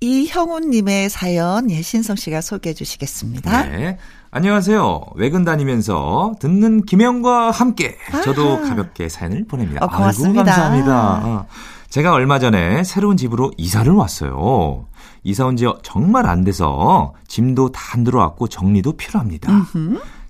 [0.01, 3.63] 이형훈님의 사연 예신성 씨가 소개해 주시겠습니다.
[3.63, 3.97] 네.
[4.31, 5.01] 안녕하세요.
[5.15, 9.85] 외근 다니면서 듣는 김영과 함께 저도 가볍게 사연을 보냅니다.
[9.85, 10.41] 어, 고맙습니다.
[10.41, 10.93] 아이고, 감사합니다.
[10.93, 11.45] 아,
[11.89, 14.85] 제가 얼마 전에 새로운 집으로 이사를 왔어요.
[15.23, 19.51] 이사 온 지 정말 안 돼서 짐도 다 안 들어왔고 정리도 필요합니다.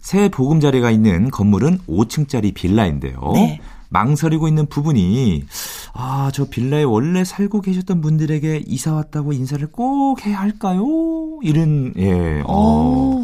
[0.02, 3.20] 새 보금자리가 있는 건물은 5층짜리 빌라인데요.
[3.34, 3.60] 네.
[3.90, 5.46] 망설이고 있는 부분이
[5.94, 10.86] 아, 저 빌라에 원래 살고 계셨던 분들에게 이사 왔다고 인사를 꼭 해야 할까요?
[11.42, 12.44] 이런 예.
[12.46, 13.24] 어.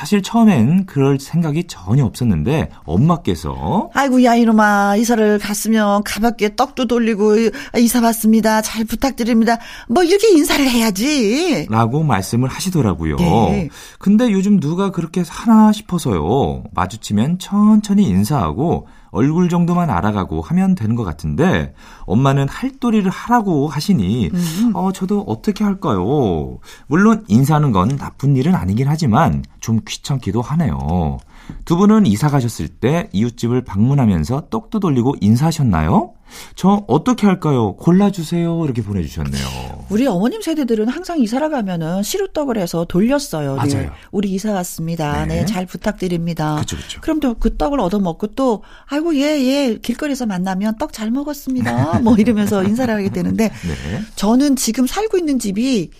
[0.00, 0.10] 오.
[0.10, 7.34] 사실 처음엔 그럴 생각이 전혀 없었는데 엄마께서 아이고 야 이놈아 이사를 갔으면 가볍게 떡도 돌리고
[7.76, 8.62] 이사 왔습니다.
[8.62, 9.58] 잘 부탁드립니다.
[9.88, 11.66] 뭐 이렇게 인사를 해야지.
[11.68, 13.16] 라고 말씀을 하시더라고요.
[13.16, 13.68] 네.
[13.98, 16.64] 근데 요즘 누가 그렇게 하나 싶어서요.
[16.72, 24.30] 마주치면 천천히 인사하고 얼굴 정도만 알아가고 하면 되는 것 같은데 엄마는 할도리를 하라고 하시니
[24.74, 26.58] 어 저도 어떻게 할까요?
[26.86, 31.18] 물론 인사하는 건 나쁜 일은 아니긴 하지만 좀 귀찮기도 하네요.
[31.64, 36.14] 두 분은 이사 가셨을 때 이웃집을 방문하면서 떡도 돌리고 인사하셨나요?
[36.54, 37.74] 저 어떻게 할까요?
[37.76, 38.64] 골라주세요.
[38.64, 39.86] 이렇게 보내주셨네요.
[39.90, 43.56] 우리 어머님 세대들은 항상 이사를 가면은 시루떡을 해서 돌렸어요.
[43.62, 43.74] 네.
[43.74, 43.90] 맞아요.
[44.12, 45.26] 우리 이사 왔습니다.
[45.26, 45.40] 네.
[45.40, 46.56] 네, 잘 부탁드립니다.
[46.60, 47.00] 그쵸, 그쵸.
[47.00, 49.78] 그럼 또 그 떡을 얻어 먹고 또 아이고 예, 예.
[49.82, 51.98] 길거리에서 만나면 떡 잘 먹었습니다.
[52.04, 54.00] 뭐 이러면서 인사를 하게 되는데 네.
[54.16, 55.90] 저는 지금 살고 있는 집이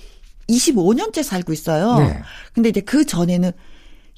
[0.48, 1.98] 25년째 살고 있어요.
[1.98, 2.20] 네.
[2.54, 3.52] 근데 이제 그 전에는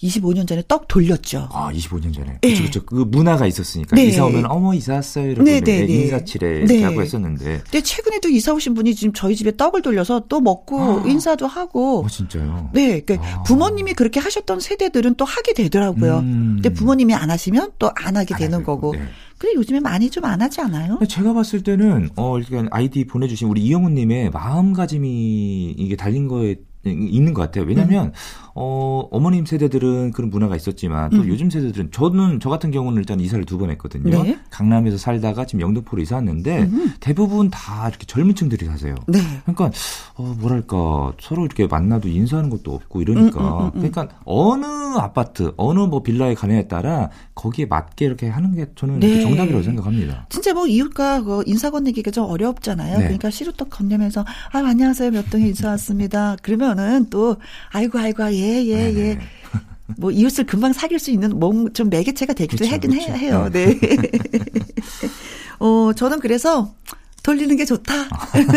[0.03, 1.49] 25년 전에 떡 돌렸죠.
[1.53, 2.39] 아, 25년 전에.
[2.41, 2.51] 네.
[2.51, 2.85] 그쵸, 그쵸.
[2.85, 3.95] 그 문화가 있었으니까.
[3.97, 4.07] 네.
[4.07, 5.31] 이사 오면, 어머, 이사 왔어요.
[5.31, 5.93] 이렇게 네, 네, 네.
[5.93, 6.83] 인사치레 이렇게 네.
[6.83, 7.45] 하고 했었는데.
[7.63, 11.05] 근데 최근에도 이사 오신 분이 지금 저희 집에 떡을 돌려서 또 먹고 아.
[11.07, 12.71] 인사도 하고 어, 진짜요?
[12.73, 13.43] 네, 그러니까 아.
[13.45, 16.19] 부모님이 그렇게 하셨던 세대들은 또 하게 되더라고요.
[16.19, 16.53] 음.
[16.61, 18.93] 근데 부모님이 안 하시면 또 안 하게 안 되는 하고, 거고.
[18.97, 19.03] 네.
[19.39, 20.99] 근데 요즘에 많이 좀 안 하지 않아요?
[21.09, 27.43] 제가 봤을 때는, 어, 이렇게 아이디 보내주신 우리 이영훈님의 마음가짐이 이게 달린 거에 있는 것
[27.43, 27.65] 같아요.
[27.65, 28.13] 왜냐면, 음.
[28.55, 31.29] 어, 어머님 세대들은 그런 문화가 있었지만, 또 음.
[31.29, 34.23] 요즘 세대들은, 저는, 저 같은 경우는 일단 이사를 두 번 했거든요.
[34.23, 34.39] 네.
[34.51, 36.69] 강남에서 살다가 지금 영등포로 이사 왔는데,
[37.01, 38.95] 대부분 다 이렇게 젊은 층들이 사세요.
[39.07, 39.21] 네.
[39.45, 39.71] 그러니까
[40.17, 43.91] 어 뭐랄까 서로 이렇게 만나도 인사하는 것도 없고 이러니까 음, 음, 음, 음.
[43.91, 44.67] 그러니까 어느
[44.99, 49.21] 아파트 어느 뭐 빌라에 가냐에 따라 거기에 맞게 이렇게 하는 게 저는 네.
[49.23, 50.27] 정답이라고 생각합니다.
[50.29, 52.99] 진짜 뭐 이웃과 그 인사 건네기가 좀 어렵잖아요.
[52.99, 53.05] 네.
[53.05, 54.21] 그러니까 시루떡 건네면서
[54.53, 56.37] 아 안녕하세요 몇 동에 인사 왔습니다.
[56.43, 57.37] 그러면 은 또
[57.71, 58.93] 아이고 아이고 예예 예.
[58.93, 59.19] 네.
[59.99, 63.13] 뭐 이웃을 금방 사귈 수 있는 몸 좀 매개체가 되기도 그쵸, 하긴 그쵸.
[63.13, 63.49] 해- 해요.
[63.53, 63.79] 네.
[65.59, 66.75] 어 저는 그래서
[67.23, 67.95] 돌리는 게 좋다.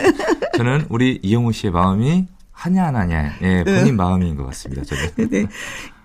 [0.58, 4.84] 저는 우리 이영호 씨의 마음이 하냐 안 하냐 예 본인 마음인 것 같습니다.
[4.84, 5.46] 저는 네.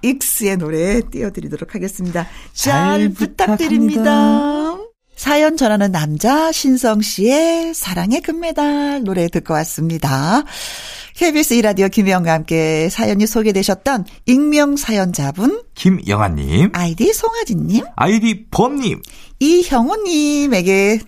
[0.02, 2.26] 익스의 노래 띄워드리도록 하겠습니다.
[2.52, 4.00] 잘 잘 부탁드립니다.
[4.02, 4.79] 부탁합니다.
[5.20, 10.44] 사연 전하는 남자 신성 씨의 사랑의 금메달 노래 듣고 왔습니다.
[11.14, 19.02] KBS 이라디오 김혜영과 함께 사연이 소개되셨던 익명 사연자분 김영아님 아이디 송하진님 아이디 범님
[19.40, 21.00] 이형우님에게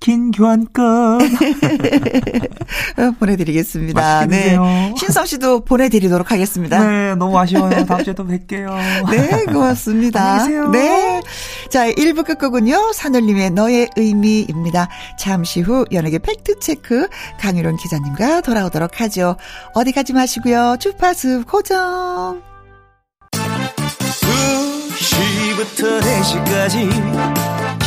[0.00, 4.26] 치킨 교환권 어, 보내드리겠습니다.
[4.26, 4.58] 네.
[4.96, 6.82] 신성 씨도 보내드리도록 하겠습니다.
[6.82, 7.84] 네 너무 아쉬워요.
[7.84, 8.74] 다음 주에 또 뵐게요.
[9.12, 10.20] 네, 고맙습니다.
[10.20, 10.68] 안녕히 계세요.
[10.70, 11.20] 네.
[11.68, 14.88] 자, 1부 끝곡은요, 산울림의 너의 의미입니다.
[15.18, 17.08] 잠시 후 연예계 팩트체크
[17.38, 19.36] 강유론 기자님과 돌아오도록 하죠.
[19.74, 20.76] 어디 가지 마시고요.
[20.80, 22.40] 주파수 고정.
[24.96, 27.59] 2시부터 4시까지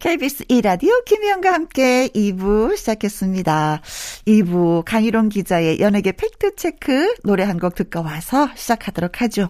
[0.00, 3.82] KBS 2라디오 김희영과 함께 2부 시작했습니다.
[4.26, 9.48] 2부 강희롱 기자의 연예계 팩트체크 노래 한 곡 듣고 와서 시작하도록 하죠.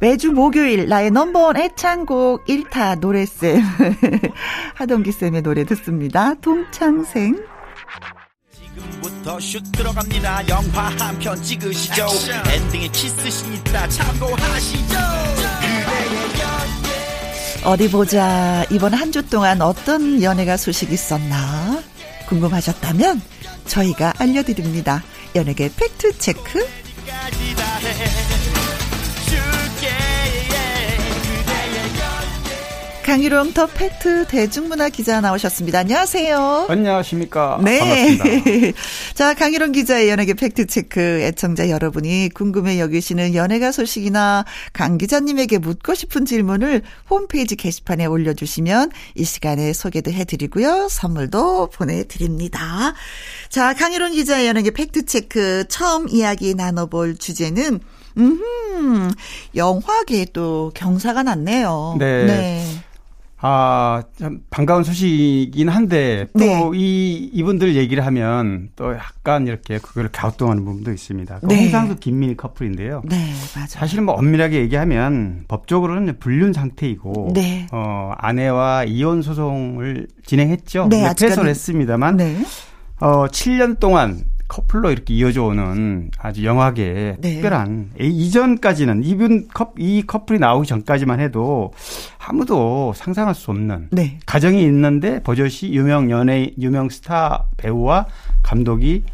[0.00, 3.62] 매주 목요일 나의 넘버원 애창곡 1타 노래쌤
[4.76, 6.32] 하동기쌤의 노래 듣습니다.
[6.34, 7.36] 동창생
[8.50, 12.06] 지금부터 슛 들어갑니다 영화 한 편 찍으시죠
[12.54, 14.94] 엔딩에 키스신 있다 참고하시죠
[17.64, 18.64] 어디 보자.
[18.70, 21.82] 이번 한 주 동안 어떤 연예가 소식 있었나?
[22.28, 23.20] 궁금하셨다면
[23.66, 25.02] 저희가 알려드립니다.
[25.34, 26.66] 연예계 팩트체크.
[33.08, 35.78] 강일홍 더 팩트 대중문화 기자 나오셨습니다.
[35.78, 36.66] 안녕하세요.
[36.68, 37.58] 안녕하십니까.
[37.64, 37.78] 네.
[38.18, 38.78] 반갑습니다.
[39.16, 44.44] 자, 강일홍 기자의 연예계 팩트 체크 애청자 여러분이 궁금해 여기시는 연예가 소식이나
[44.74, 50.88] 강 기자님에게 묻고 싶은 질문을 홈페이지 게시판에 올려주시면 이 시간에 소개도 해드리고요.
[50.90, 52.92] 선물도 보내드립니다.
[53.48, 57.80] 자, 강희롱 기자의 연예계 팩트 체크 처음 이야기 나눠볼 주제는
[58.18, 59.10] 음,
[59.54, 61.96] 영화계에 또 경사가 났네요.
[61.98, 62.66] 네.
[63.40, 67.38] 아, 참 반가운 소식이긴 한데 또이 네.
[67.38, 71.40] 이분들 얘기를 하면 또 약간 이렇게 그걸 갸우뚱하는 부분도 있습니다.
[71.40, 71.62] 그 네.
[71.62, 73.02] 홍상수 김민희 커플인데요.
[73.04, 73.68] 네, 맞아요.
[73.68, 77.68] 사실 뭐 엄밀하게 얘기하면 법적으로는 불륜 상태이고 네.
[77.70, 80.88] 어, 아내와 이혼 소송을 진행했죠.
[80.90, 82.36] 네, 패소를 했습니다만 네.
[83.00, 87.34] 어, 7년 동안 커플로 이렇게 이어져 오는 아주 영화계의 네.
[87.34, 91.72] 특별한 이- 이전까지는 이분 컵, 이 커플이 나오기 전까지만 해도
[92.18, 94.18] 아무도 상상할 수 없는 네.
[94.26, 98.06] 가정이 있는데 버젓이 유명 연예 유명 스타 배우와
[98.42, 99.04] 감독이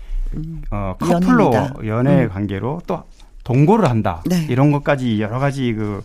[0.71, 1.87] 어, 커플로 연인이다.
[1.87, 2.29] 연애 음.
[2.29, 3.03] 관계로 또
[3.45, 4.23] 동거를 한다.
[4.27, 4.47] 네.
[4.49, 6.03] 이런 것까지 여러 가지 그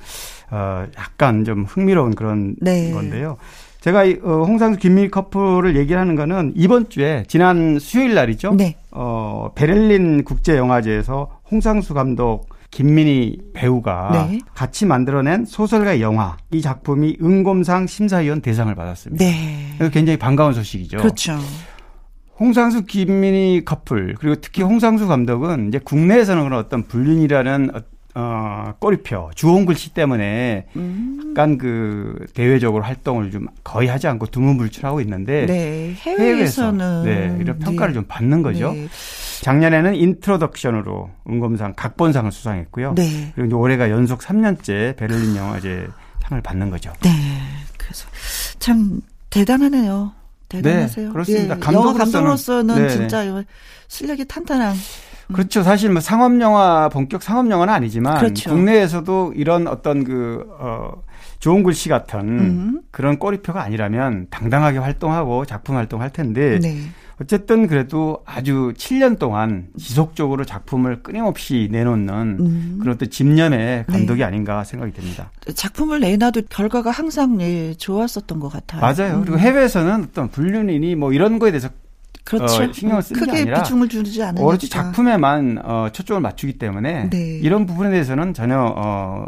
[0.51, 2.91] 어, 약간 좀 흥미로운 그런 네.
[2.91, 3.37] 건데요.
[3.81, 8.53] 제가 이, 어, 홍상수 김민희 커플을 얘기하는 거는 이번 주에 지난 수요일 날이죠.
[8.55, 8.75] 네.
[8.91, 14.39] 어, 베를린 국제 영화제에서 홍상수 감독 김민희 배우가 네.
[14.53, 19.23] 같이 만들어낸 소설가 영화 이 작품이 은곰상 심사위원 대상을 받았습니다.
[19.23, 19.73] 네.
[19.77, 20.97] 그래서 굉장히 반가운 소식이죠.
[20.97, 21.37] 그렇죠.
[22.39, 27.71] 홍상수 김민희 커플 그리고 특히 홍상수 감독은 이제 국내에서는 그런 어떤 불륜이라는
[28.19, 31.29] 어, 어, 꼬리표 주홍 글 씨 때문에 음.
[31.31, 35.93] 약간 그 대외적으로 활동을 좀 거의 하지 않고 두문불출하고 있는데 네.
[35.93, 37.99] 해외에서 해외에서는 네, 이런 평가를 네.
[37.99, 38.73] 좀 받는 거죠.
[38.73, 38.87] 네.
[39.41, 42.95] 작년에는 인트로덕션으로 은곰상 각본상을 수상했고요.
[42.95, 43.31] 네.
[43.35, 45.87] 그리고 올해가 연속 3년째 베를린 영화제
[46.23, 46.91] 상을 받는 거죠.
[47.01, 47.09] 네.
[47.77, 48.05] 그래서
[48.59, 50.11] 참 대단하네요.
[50.49, 51.07] 대단하세요.
[51.07, 51.55] 네, 그렇습니다.
[51.55, 52.89] 예, 감독으로서는- 감독으로서는 네.
[52.89, 53.43] 진짜
[53.87, 54.75] 실력이 탄탄한.
[55.33, 55.63] 그렇죠.
[55.63, 58.49] 사실 뭐 상업 영화 본격 상업 영화는 아니지만 그렇죠.
[58.49, 60.91] 국내에서도 이런 어떤 그 어,
[61.39, 62.81] 좋은 글씨 같은 음.
[62.91, 66.77] 그런 꼬리표가 아니라면 당당하게 활동하고 작품 활동할 텐데 네.
[67.21, 72.79] 어쨌든 그래도 아주 7년 동안 지속적으로 작품을 끊임없이 내놓는 음.
[72.81, 74.23] 그런 또 집념의 감독이 네.
[74.23, 75.29] 아닌가 생각이 됩니다.
[75.53, 78.81] 작품을 내놔도 결과가 항상 예, 좋았었던 것 같아요.
[78.81, 79.17] 맞아요.
[79.17, 79.21] 음.
[79.21, 81.69] 그리고 해외에서는 어떤 불륜이니 뭐 이런 거에 대해서
[82.29, 82.63] 그렇죠.
[82.63, 84.45] 어, 신경을 쓰는 게 크게 아니라 비중을 주지 않으니까.
[84.45, 87.39] 오로지 작품에만 어, 초점을 맞추기 때문에 네.
[87.41, 89.25] 이런 부분에 대해서는 전혀 어,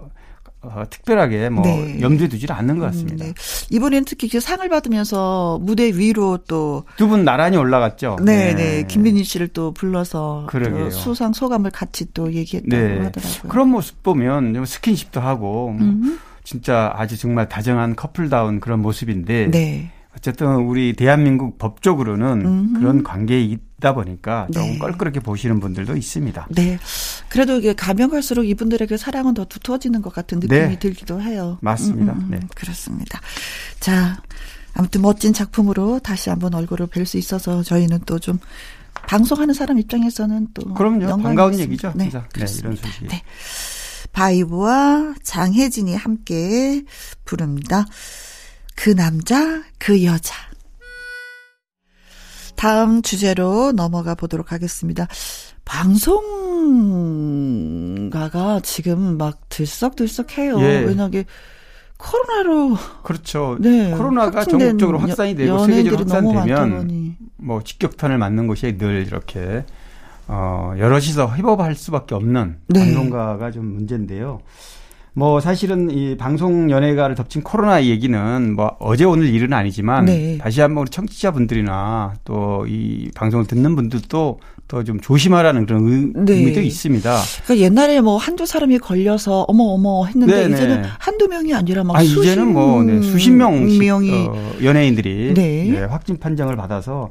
[0.63, 1.99] 어, 특별하게 뭐 네.
[1.99, 3.25] 염두에 두지를 않는 것 같습니다.
[3.25, 3.75] 음, 네.
[3.75, 8.17] 이번엔 특히 그 상을 받으면서 무대 위로 또 두 분 나란히 올라갔죠.
[8.23, 8.83] 네, 네.
[8.87, 10.83] 김민희 씨를 또 불러서 그러게요.
[10.85, 12.99] 또 수상 소감을 같이 또 얘기했다고 네.
[12.99, 13.49] 하더라고요.
[13.49, 16.19] 그런 모습 보면 좀 스킨십도 하고 뭐 음.
[16.43, 19.91] 진짜 아주 정말 다정한 커플다운 그런 모습인데 네.
[20.21, 22.73] 어쨌든 우리 대한민국 법적으로는 음.
[22.77, 24.77] 그런 관계에 있다 보니까 조금 네.
[24.77, 26.47] 껄끄럽게 보시는 분들도 있습니다.
[26.51, 26.77] 네.
[27.27, 30.79] 그래도 이게 가면 갈수록 이분들에게 사랑은 더 두터워지는 것 같은 느낌이 네.
[30.79, 31.57] 들기도 해요.
[31.61, 32.13] 맞습니다.
[32.13, 32.29] 음, 음, 음.
[32.29, 32.39] 네.
[32.53, 33.19] 그렇습니다.
[33.79, 34.21] 자,
[34.75, 38.37] 아무튼 멋진 작품으로 다시 한번 얼굴을 뵐 수 있어서 저희는 또 좀
[39.07, 41.17] 방송하는 사람 입장에서는 또 그럼요.
[41.23, 41.57] 반가운.
[41.57, 41.93] 얘기죠.
[41.95, 42.27] 네, 진짜.
[42.35, 42.45] 네.
[42.59, 43.07] 이런 소식이.
[43.07, 43.23] 네.
[44.11, 46.83] 바이브와 장혜진이 함께
[47.25, 47.85] 부릅니다.
[48.75, 50.35] 그 남자, 그 여자.
[52.55, 55.07] 다음 주제로 넘어가 보도록 하겠습니다.
[58.11, 60.59] 방송가가 지금 막 들썩들썩해요.
[60.61, 60.79] 예.
[60.85, 61.25] 왜냐하게
[61.97, 63.57] 코로나로 그렇죠.
[63.59, 67.15] 네, 코로나가 전국적으로 확산이 되고 여- 세계적으로 확산되면.
[67.37, 69.65] 뭐 직격탄을 맞는 곳이 늘 이렇게
[70.27, 72.79] 어 여럿이서 협업할 수밖에 없는 네.
[72.79, 74.41] 방송가가 좀 문제인데요.
[75.13, 80.37] 뭐 사실은 이 방송 연예가를 덮친 코로나 얘기는 뭐 어제 오늘 일은 아니지만 네.
[80.37, 86.33] 다시 한번 우리 청취자분들이나 또 이 방송을 듣는 분들도 더좀 조심하라는 그런 의, 네.
[86.33, 87.21] 의미도 있습니다.
[87.43, 90.55] 그러니까 옛날에 뭐 한두 사람이 걸려서 어머 어머 했는데 네네.
[90.55, 95.69] 이제는 한두 명이 아니라 막아 수십 이제는 뭐 네, 수십 명씩 명이 어, 연예인들이 네.
[95.71, 97.09] 네, 확진 판정을 받아서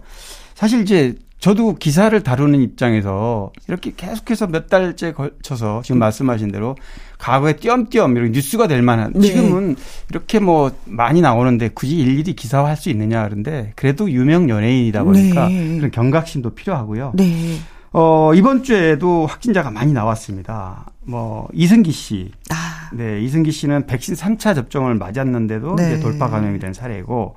[0.55, 6.77] 사실 이제 저도 기사를 다루는 입장에서 이렇게 계속해서 몇 달째 걸쳐서 지금 말씀하신 대로
[7.21, 9.21] 과거에 띄엄띄엄 이렇게 뉴스가 될 만한 네.
[9.29, 9.77] 지금은
[10.11, 15.77] 이렇게 뭐 많이 나오는데 굳이 일일이 기사화할 수 있느냐 그런데 그래도 유명 연예인이다 보니까 네.
[15.77, 17.13] 그런 경각심도 필요하고요.
[17.15, 17.59] 네.
[17.93, 20.87] 어, 이번 주에도 확진자가 많이 나왔습니다.
[21.03, 25.87] 뭐 이승기 씨 아, 네, 이승기 씨는 백신 3차 접종을 맞았는데도 네.
[25.93, 27.35] 이제 돌파 감염이 된 사례고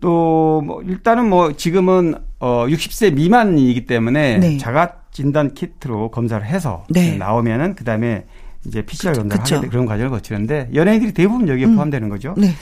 [0.00, 4.58] 또 뭐 일단은 뭐 지금은 어 60세 미만이기 때문에 네.
[4.58, 7.16] 자가 진단 키트로 검사를 해서 네.
[7.16, 8.26] 나오면은 그 다음에
[8.66, 9.56] 이제 PCR 검사를 그쵸.
[9.56, 11.74] 하게 되- 그런 과정을 거치는데 연예인들이 대부분 여기에 음.
[11.76, 12.34] 포함되는 거죠.
[12.36, 12.52] 네.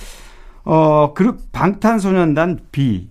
[0.65, 3.09] 어 그룹 방탄소년단 B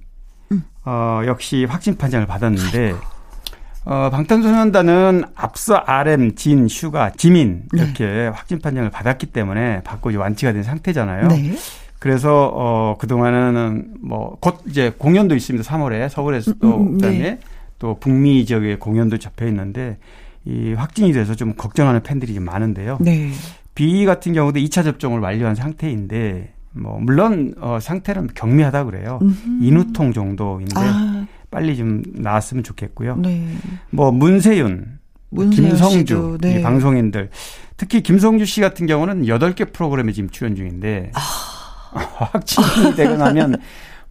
[0.51, 0.63] 음.
[0.85, 2.93] 어 역시 확진 판정을 받았는데
[3.85, 7.81] 어 방탄소년단은 앞서 RM, 진, 슈가, 지민 네.
[7.83, 11.27] 이렇게 확진 판정을 받았기 때문에 받고 이제 완치가 된 상태잖아요.
[11.29, 11.55] 네.
[11.99, 15.67] 그래서 어 그동안은 뭐 곧 이제 공연도 있습니다.
[15.67, 17.39] 3월에 서울에서 또 음, 음, 그다음에 네.
[17.79, 19.97] 또 북미 지역에 공연도 잡혀 있는데
[20.47, 22.97] 이 확진이 돼서 좀 걱정하는 팬들이 좀 많은데요.
[23.01, 23.31] 네.
[23.75, 29.19] 뷔 같은 경우도 2차 접종을 완료한 상태인데 뭐 물론 어 상태는 경미하다 그래요.
[29.21, 29.63] 음흠.
[29.63, 33.17] 인후통 정도인데 아, 빨리 좀 나았으면 좋겠고요.
[33.17, 33.45] 네.
[33.89, 34.99] 뭐 문세윤,
[35.31, 36.59] 문세윤 김성주 네.
[36.59, 37.29] 이 방송인들
[37.75, 41.19] 특히 김성주 씨 같은 경우는 8개 프로그램에 지금 출연 중인데 아.
[42.31, 43.57] 확진이 되고 나면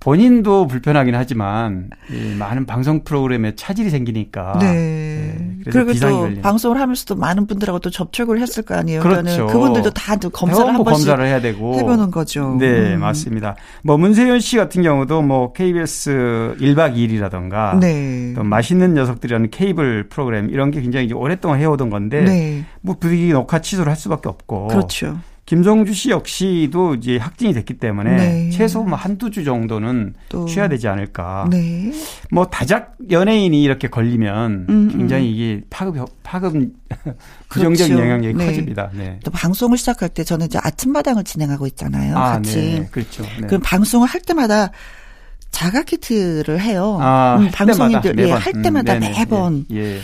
[0.01, 4.73] 본인도 불편하긴 하지만 이 많은 방송 프로그램에 차질이 생기니까 네.
[5.37, 6.43] 네, 그래서 그리고 또 걸리는.
[6.43, 9.01] 방송을 하면서도 많은 분들하고 또 접촉을 했을 거 아니에요.
[9.01, 9.47] 그렇죠.
[9.47, 12.57] 그분들도 다 검사를 한 회원부 번씩 검사를 해야 되고 해보는 거죠.
[12.59, 13.01] 네, 음.
[13.01, 13.57] 맞습니다.
[13.83, 18.33] 뭐 문세윤 씨 같은 경우도 뭐 KBS 1박 2일이라던가 네.
[18.35, 22.65] 또 맛있는 녀석들이라는 케이블 프로그램 이런 게 굉장히 오랫동안 해오던 건데 네.
[22.81, 25.19] 뭐 부득이 녹화 취소를 할 수밖에 없고 그렇죠.
[25.47, 28.51] 김성주 씨 역시도 이제 확진이 됐기 때문에 네.
[28.51, 30.47] 최소 뭐 한두 주 정도는 또.
[30.49, 31.47] 쉬어야 되지 않을까.
[31.51, 31.93] 네.
[32.33, 36.55] 뭐 다작 연예인이 이렇게 걸리면 음, 굉장히 이게 파급 파급
[37.49, 38.03] 부정적인 그렇죠.
[38.05, 38.47] 영향력이 네.
[38.47, 38.91] 커집니다.
[38.93, 39.21] 네.
[39.23, 42.17] 또 방송을 시작할 때 저는 이제 아침마당을 진행하고 있잖아요.
[42.17, 42.57] 아, 같이.
[42.57, 42.89] 네.
[42.91, 43.23] 그렇죠.
[43.23, 43.47] 네.
[43.47, 44.73] 그럼 방송을 할 때마다
[45.53, 46.99] 자가 키트를 해요.
[47.01, 48.33] 아, 음, 할 방송인들 예.
[48.33, 49.17] 할 음, 때마다 네네.
[49.17, 49.77] 매번 예.
[49.77, 50.01] 예.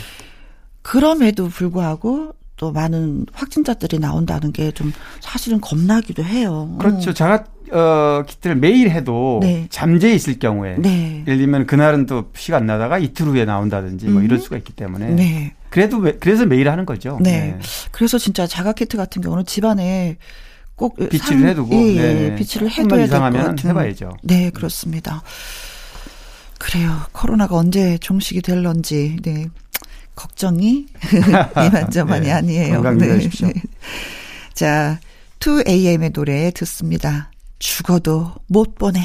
[0.81, 6.75] 그럼에도 불구하고 또 많은 확진자들이 나온다는 게 좀 사실은 겁나기도 해요.
[6.79, 7.13] 그렇죠.
[7.13, 9.65] 자가 어, 키트를 매일 해도 네.
[9.69, 11.23] 잠재 있을 경우에 네.
[11.25, 14.25] 예를 들면 그날은 또안 나다가 이틀 후에 나온다든지 뭐 음.
[14.25, 15.55] 이럴 수가 있기 때문에 네.
[15.69, 17.17] 그래도 매- 그래서 매일 하는 거죠.
[17.21, 17.57] 네.
[17.91, 20.17] 그래서 진짜 자가 키트 같은 경우는 집안에
[20.75, 22.35] 꼭 비치를 상- 해두고 예, 예, 네.
[22.35, 23.69] 비치를 해둬야 될것 이상하면 같은.
[23.71, 24.11] 해봐야죠.
[24.23, 25.23] 네, 그렇습니다.
[26.59, 26.91] 그래요.
[27.11, 29.47] 코로나가 언제 종식이 될런지 네.
[30.15, 30.85] 걱정이
[31.67, 32.81] 이만저만이 네, 아니에요.
[32.81, 33.49] 건강 유의하십시오.
[34.53, 34.99] 자,
[35.39, 37.31] 2AM의 노래 듣습니다.
[37.59, 38.99] 죽어도 못 보내.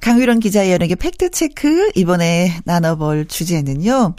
[0.00, 4.14] 강유론 기자의 연예계 팩트체크 이번에 나눠볼 주제는요.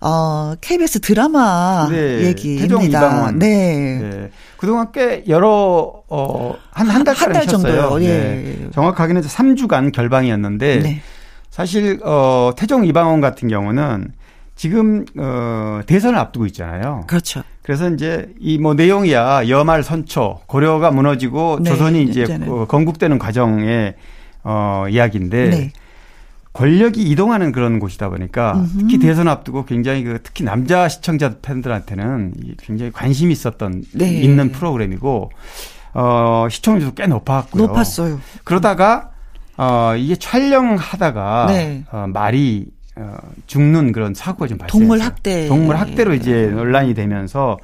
[0.00, 3.30] 어, KBS 드라마 네, 얘기입니다.
[3.30, 3.98] 네.
[4.00, 4.30] 네.
[4.56, 7.80] 그동안 꽤 여러 어한 한 달가량 한달 쉬었어요.
[7.80, 8.02] 정도요.
[8.02, 8.08] 예.
[8.08, 8.68] 네.
[8.72, 11.02] 정확하게는 3주간 결방이었는데 네.
[11.50, 14.12] 사실 어 태종 이방원 같은 경우는
[14.60, 17.04] 지금 어 대선을 앞두고 있잖아요.
[17.06, 17.42] 그렇죠.
[17.62, 22.26] 그래서 이제 이 뭐 내용이야 여말 선초 고려가 무너지고 네, 조선이 이제.
[22.46, 23.94] 어, 건국되는 과정의
[24.44, 25.72] 어 이야기인데 네.
[26.52, 28.78] 권력이 이동하는 그런 곳이다 보니까 음흠.
[28.80, 34.10] 특히 대선 앞두고 굉장히 그 특히 남자 시청자 팬들한테는 이 굉장히 관심이 있었던 네.
[34.20, 35.30] 있는 프로그램이고
[35.94, 37.66] 어 시청률도 꽤 높았고요.
[37.66, 38.20] 높았어요.
[38.44, 39.08] 그러다가
[39.56, 41.84] 어 이게 촬영하다가 네.
[41.90, 44.88] 어 말이 어 죽는 그런 사고가 좀 발생했어요.
[44.88, 45.46] 동물 학대.
[45.48, 47.58] 동물 학대로 이제 논란이 되면서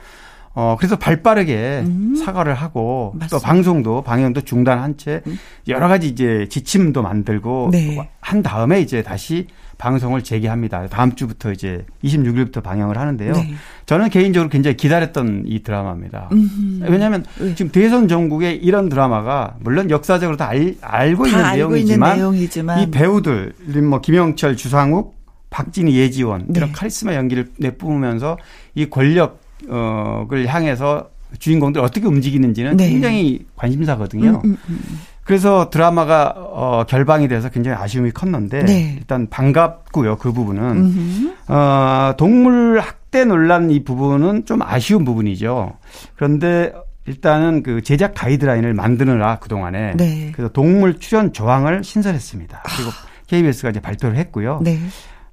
[0.55, 2.15] 어 그래서 발 빠르게 음.
[2.17, 3.47] 사과를 하고 또 맞습니다.
[3.47, 5.23] 방송도 방영도 중단한 채
[5.69, 8.11] 여러 가지 이제 지침도 만들고 네.
[8.21, 10.87] 한 다음에 이제 다시 방송을 재개합니다.
[10.87, 13.33] 다음 주부터 이제 26일부터 방영을 하는데요.
[13.33, 13.55] 네.
[13.85, 16.31] 저는 개인적으로 굉장히 기다렸던 이 드라마입니다.
[16.33, 16.91] 음흠.
[16.91, 17.55] 왜냐하면 네.
[17.55, 22.91] 지금 대선 전국에 이런 드라마가 물론 역사적으로 다 알, 알고 있는 있는 내용이지만 내용이지만 이
[22.91, 23.53] 배우들
[23.89, 25.16] 뭐 김영철, 주상욱,
[25.51, 26.55] 박진희, 예지원 네.
[26.57, 28.37] 이런 카리스마 연기를 내뿜으면서
[28.75, 32.91] 이 권력을 향해서 주인공들 어떻게 움직이는지는 네.
[32.91, 34.43] 굉장히 관심사거든요.
[34.45, 35.01] 음, 음, 음.
[35.25, 38.95] 그래서 드라마가 어, 결방이 돼서 굉장히 아쉬움이 컸는데 네.
[38.97, 41.35] 일단 반갑고요 그 부분은.
[41.49, 45.77] 어, 동물 학대 논란 이 부분은 좀 아쉬운 부분이죠.
[46.15, 46.73] 그런데
[47.07, 50.31] 일단은 그 제작 가이드라인을 만드느라 그 동안에 네.
[50.33, 52.63] 그래서 동물 출연 조항을 신설했습니다.
[52.77, 52.91] 그리고
[53.27, 54.61] KBS가 이제 발표를 했고요.
[54.63, 54.79] 네.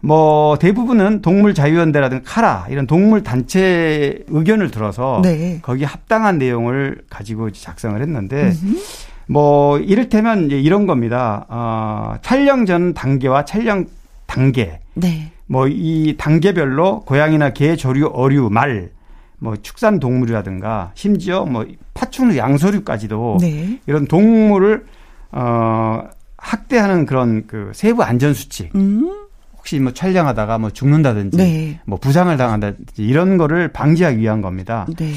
[0.06, 5.60] 뭐 대부분은 동물 자유연대라든가 카라 이런 동물 단체 의견을 들어서 네.
[5.62, 8.52] 거기에 합당한 내용을 가지고 작성을 했는데
[9.28, 11.46] 뭐 이를테면 이제 이런 겁니다.
[11.48, 13.86] 어, 촬영 전 단계와 촬영
[14.26, 15.32] 단계 네.
[15.46, 18.90] 뭐 이 단계별로 고양이나 개, 조류, 어류, 말,
[19.40, 23.80] 뭐 축산 동물이라든가 심지어 뭐 파충류, 양서류까지도 네.
[23.88, 24.86] 이런 동물을
[25.32, 26.04] 어
[26.38, 29.23] 학대하는 그런 그 세부 안전 수칙 음.
[29.64, 31.80] 혹시 뭐 촬영하다가 뭐 죽는다든지 네.
[31.86, 34.86] 뭐 부상을 당한다든지 이런 거를 방지하기 위한 겁니다.
[34.98, 35.14] 네.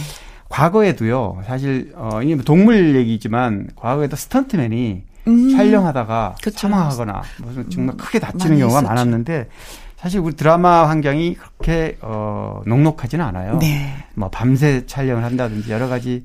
[0.49, 1.43] 과거에도요.
[1.45, 5.51] 사실 어 이게 뭐 동물 얘기지만 과거에도 스턴트맨이 음.
[5.51, 6.59] 촬영하다가 그쵸.
[6.61, 8.87] 사망하거나 무슨 정말 크게 다치는 경우가 있었죠.
[8.87, 9.49] 많았는데
[9.97, 13.59] 사실 우리 드라마 환경이 그렇게 어 녹록하지는 않아요.
[13.59, 13.97] 네.
[14.15, 16.25] 뭐 밤새 촬영을 한다든지 여러 가지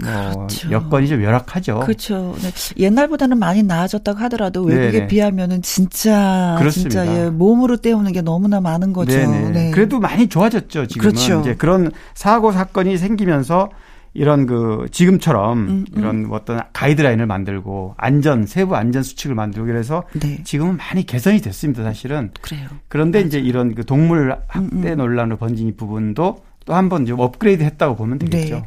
[0.00, 0.70] 뭐 그렇죠.
[0.70, 1.80] 여건이 좀 열악하죠.
[1.80, 2.34] 그렇죠.
[2.40, 2.50] 네.
[2.82, 5.06] 옛날보다는 많이 나아졌다고 하더라도 외국에 네네.
[5.08, 7.04] 비하면은 진짜 그렇습니다.
[7.04, 9.16] 진짜 예, 몸으로 때우는 게 너무나 많은 거죠.
[9.16, 9.70] 네.
[9.72, 10.86] 그래도 많이 좋아졌죠.
[10.86, 11.40] 지금은 그렇죠.
[11.40, 13.70] 이제 그런 사고 사건이 생기면서
[14.14, 15.84] 이런 그 지금처럼 음, 음.
[15.96, 20.42] 이런 어떤 가이드라인을 만들고 안전 세부 안전 수칙을 만들고 그래서 네.
[20.44, 21.82] 지금은 많이 개선이 됐습니다.
[21.82, 22.68] 사실은 그래요.
[22.88, 27.96] 그런데 이제 이런 그 동물 학대 음, 논란으로 번진 이 부분도 또 한번좀 업그레이드 했다고
[27.96, 28.54] 보면 되겠죠.
[28.56, 28.62] 네.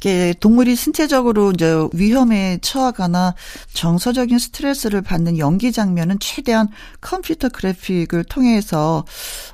[0.00, 0.32] 네.
[0.38, 3.34] 동물이 신체적으로 이제 위험에 처하거나
[3.72, 6.68] 정서적인 스트레스를 받는 연기 장면은 최대한
[7.00, 9.04] 컴퓨터 그래픽을 통해서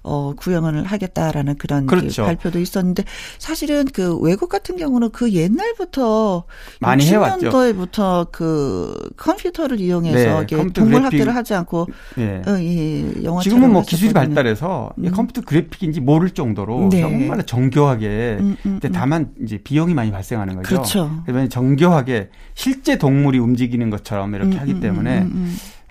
[0.03, 2.25] 어 구형을 하겠다라는 그런 그 그렇죠.
[2.25, 3.05] 발표도 있었는데
[3.39, 6.45] 사실은 그 외국 같은 경우는 그 옛날부터
[6.81, 7.49] 많이 해왔죠.
[7.51, 11.87] 60년도에부터 그 컴퓨터를 이용해서 네, 컴퓨터 동물 그래픽- 학대를 하지 않고
[12.19, 12.43] 예.
[12.47, 14.13] 어, 이 영화 지금은 뭐 했었거든요.
[14.13, 15.13] 발달해서 이 음.
[15.13, 17.01] 컴퓨터 그래픽인지 모를 정도로 네.
[17.01, 18.93] 정말 정교 하게 음, 음, 근데 음.
[18.93, 20.69] 다만 이제 비용이 많이 발생하는 거죠.
[20.69, 21.23] 그렇죠.
[21.25, 25.27] 그러면 정교하게 실제 동물이 움직이는 것처럼 이렇게 음, 하기 음, 때문에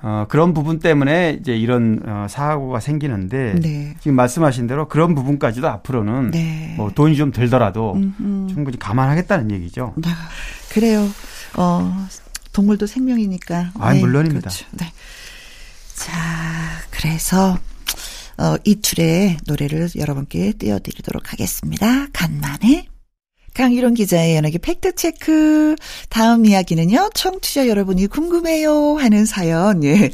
[0.03, 3.61] 어, 그런 부분 때문에 이제 이런 어, 사고가 생기는데 음.
[3.61, 3.95] 네.
[3.99, 6.73] 지금 말씀하신 대로 그런 부분까지도 앞으로는 네.
[6.75, 8.47] 뭐 돈이 좀 들더라도 음, 음.
[8.51, 9.93] 충분히 감안하겠다는 얘기죠.
[10.03, 10.29] 아,
[10.71, 11.07] 그래요.
[11.55, 12.07] 어,
[12.51, 13.71] 동물도 생명이니까.
[13.75, 14.49] 아, 물론입니다.
[14.49, 14.65] 그렇죠.
[14.71, 14.91] 네.
[15.93, 16.13] 자,
[16.89, 17.57] 그래서
[18.41, 22.07] 어, 이출의 노래를 여러분께 띄워드리도록 하겠습니다.
[22.11, 22.90] 간만에.
[23.53, 25.75] 강유론 기자의 연예계 팩트체크.
[26.09, 30.09] 다음 이야기는요, 청취자 여러분이 궁금해요 하는 사연, 예,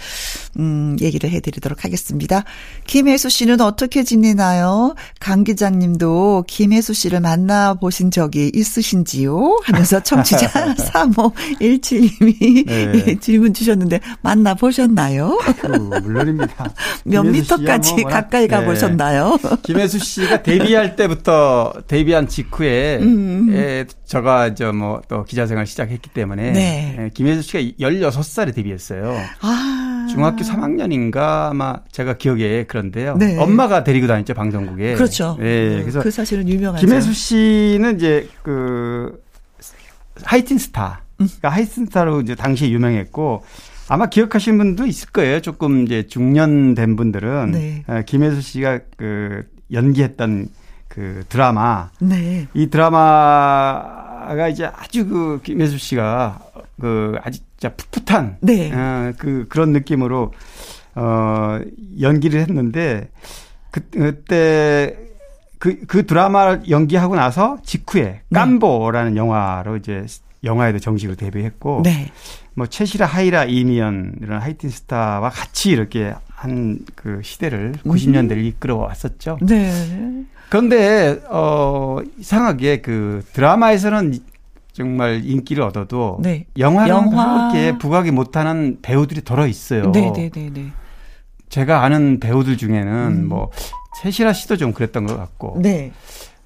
[0.57, 2.43] 음, 얘기를 해드리도록 하겠습니다.
[2.87, 4.95] 김혜수 씨는 어떻게 지내나요?
[5.19, 9.59] 강 기자님도 김혜수 씨를 만나보신 적이 있으신지요?
[9.63, 13.19] 하면서 청취자 3517님이 네.
[13.19, 15.37] 질문 주셨는데, 만나보셨나요?
[15.61, 16.73] 그, 물론입니다.
[17.05, 18.47] 몇 미터까지 뭐 가까이 네.
[18.47, 19.37] 가보셨나요?
[19.61, 23.26] 김혜수 씨가 데뷔할 때부터 데뷔한 직후에 음.
[23.53, 26.95] 에, 제가 저 뭐 또 기자 생활 시작했기 때문에 네.
[26.99, 29.15] 에, 김혜수 씨가 16살에 데뷔했어요.
[29.41, 30.07] 아.
[30.09, 33.17] 중학교 3학년인가 아마 제가 기억에 그런데요.
[33.17, 33.37] 네.
[33.37, 34.93] 엄마가 데리고 다녔죠 방송국에.
[34.95, 35.37] 그렇죠.
[35.41, 35.79] 예.
[35.81, 36.85] 그래서 그 사실은 유명하죠.
[36.87, 39.21] 김혜수 씨는 이제 그
[40.23, 41.01] 하이틴 스타.
[41.17, 43.43] 그러니까 하이틴 스타로 이제 당시에 유명했고
[43.89, 45.39] 아마 기억하시는 분도 있을 거예요.
[45.41, 47.83] 조금 이제 중년 된 분들은 네.
[47.87, 50.47] 어, 김혜수 씨가 그 연기했던
[50.97, 52.47] 그 드라마 네.
[52.55, 56.39] 이 드라마가 이제 아주 그 김혜수 씨가
[56.81, 58.73] 그 아주 진짜 풋풋한 네.
[58.73, 60.33] 어, 그 그런 느낌으로
[60.95, 61.59] 어
[62.01, 63.11] 연기를 했는데
[63.69, 64.97] 그 그때
[65.59, 68.21] 그, 그 드라마 연기하고 나서 직후에 네.
[68.33, 70.03] 깜보라는 영화로 이제
[70.43, 72.11] 영화에도 정식으로 데뷔했고 네.
[72.53, 79.39] 뭐 최시라 하이라 이미연 이런 하이틴 스타와 같이 이렇게 한 그 시대를 90년대를 이끌어 왔었죠.
[79.41, 79.71] 네.
[80.49, 84.21] 그런데 어 이상하게 그 드라마에서는 이-
[84.73, 86.45] 정말 인기를 얻어도 네.
[86.57, 87.49] 영화는 영화.
[87.51, 89.91] 그렇게 부각이 못하는 배우들이 덜어 있어요.
[89.91, 90.71] 네, 네, 네, 네.
[91.49, 92.91] 제가 아는 배우들 중에는
[93.23, 93.27] 음.
[93.27, 93.49] 뭐
[94.03, 95.91] 최시라 씨도 좀 그랬던 것 같고 네.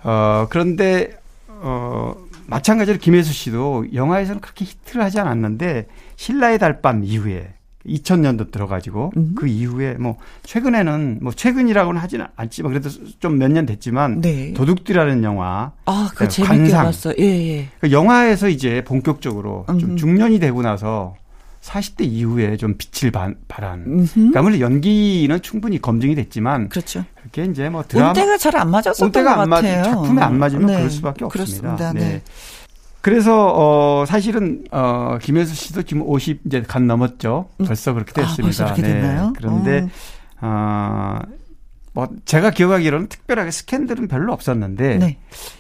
[0.04, 1.20] 어 그런데
[1.50, 2.16] 어
[2.52, 5.88] 마찬가지로 김혜수 씨도 영화에서는 그렇게 히트를 하지 않았는데
[6.18, 7.54] 신라의 달밤 이후에
[7.88, 9.34] 2000년도 들어가지고 음.
[9.36, 12.90] 그 이후에 뭐 최근에는 뭐 최근이라고는 하지는 않지만 그래도
[13.20, 14.54] 좀 몇 년 됐지만 네.
[14.54, 16.86] 도둑들이라는 영화 아, 그 네, 재밌게 관상.
[16.86, 17.16] 봤어요.
[17.18, 17.70] 예, 예.
[17.80, 19.80] 그 영화에서 이제 본격적으로 음.
[19.80, 21.16] 좀 중년이 되고 나서
[21.62, 23.84] 40대 이후에 좀 빛을 반, 발한.
[23.86, 24.14] 음흠.
[24.14, 27.06] 그러니까 아무래도 연기는 충분히 검증이 됐지만 그렇죠.
[27.20, 29.84] 그렇게 이제 뭐 드라마 운때가 잘 안 맞았었던 운때가 것안 맞, 같아요.
[29.84, 30.76] 작품에 안 맞으면 네.
[30.78, 31.76] 그럴 수밖에 없습니다.
[31.76, 31.94] 그렇습니다.
[31.94, 32.22] 네.
[33.02, 37.50] 그래서 어 사실은 어 김혜수 씨도 지금 50 이제 간 넘었죠.
[37.60, 37.66] 음.
[37.66, 38.44] 벌써 그렇게 아, 됐습니다.
[38.44, 39.34] 벌써 그렇게 됐나요?
[39.36, 39.88] 그런데
[40.42, 41.18] 어.
[41.28, 41.42] 어
[41.94, 45.18] 뭐 제가 기억하기로는 특별하게 스캔들은 별로 없었는데 네.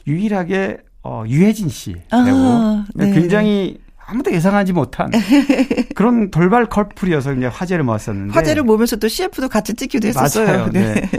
[0.07, 3.11] 유일하게 어, 유해진 씨라고 아, 네.
[3.11, 3.79] 굉장히
[4.11, 5.09] 아무도 예상하지 못한
[5.95, 10.47] 그런 돌발 커플이어서 이제 화제를 모았었는데 화제를 모면서 또 CF도 같이 찍기도 했었어요.
[10.47, 10.69] 맞아요.
[10.69, 11.09] 네.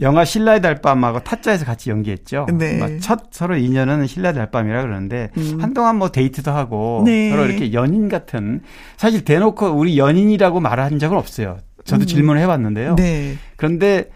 [0.00, 2.46] 영화 신라의 달밤하고 타짜에서 같이 연기했죠.
[2.54, 2.78] 네.
[2.78, 5.58] 막첫 서로 인연은 신라의 달밤이라 그러는데 음.
[5.60, 7.28] 한동안 뭐 데이트도 하고 네.
[7.28, 8.62] 서로 이렇게 연인 같은
[8.96, 11.58] 사실 대놓고 우리 연인이라고 말한 적은 없어요.
[11.84, 12.06] 저도 음.
[12.06, 12.96] 질문을 해봤는데요.
[12.96, 13.36] 네.
[13.56, 14.08] 그런데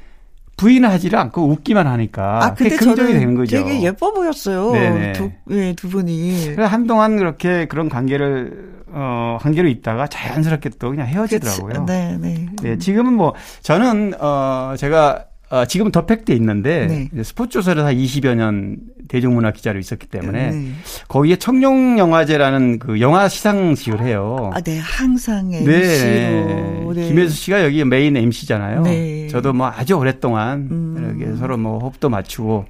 [0.57, 3.57] 부인을 하지를 않고 웃기만 하니까 아, 근데 그게 긍정이 되는 거죠.
[3.57, 4.73] 되게 예뻐 보였어요.
[4.73, 5.13] 네네.
[5.13, 6.53] 두, 예, 두 분이.
[6.55, 11.85] 그래서 한동안 그렇게 그런 관계를 어 관계로 있다가 자연스럽게 또 그냥 헤어지더라고요.
[11.87, 12.47] 네, 네.
[12.63, 17.23] 네, 지금은 뭐 저는 어 제가 어 지금은 더 팩트에 있는데 네.
[17.25, 18.77] 스포츠 조선에서 한 20여 년
[19.09, 20.73] 대중문화 기자로 있었기 때문에 네.
[21.09, 24.51] 거기에 청룡 영화제라는 그 영화 시상식을 해요.
[24.55, 25.59] 아, 네, 항상 네.
[25.59, 26.95] MC로.
[26.95, 27.09] 네.
[27.09, 28.83] 김혜수 씨가 여기 메인 MC잖아요.
[28.83, 29.29] 네.
[29.29, 31.17] 저도 뭐 아주 오랫동안 음.
[31.19, 32.67] 이렇게 서로 뭐 호흡도 맞추고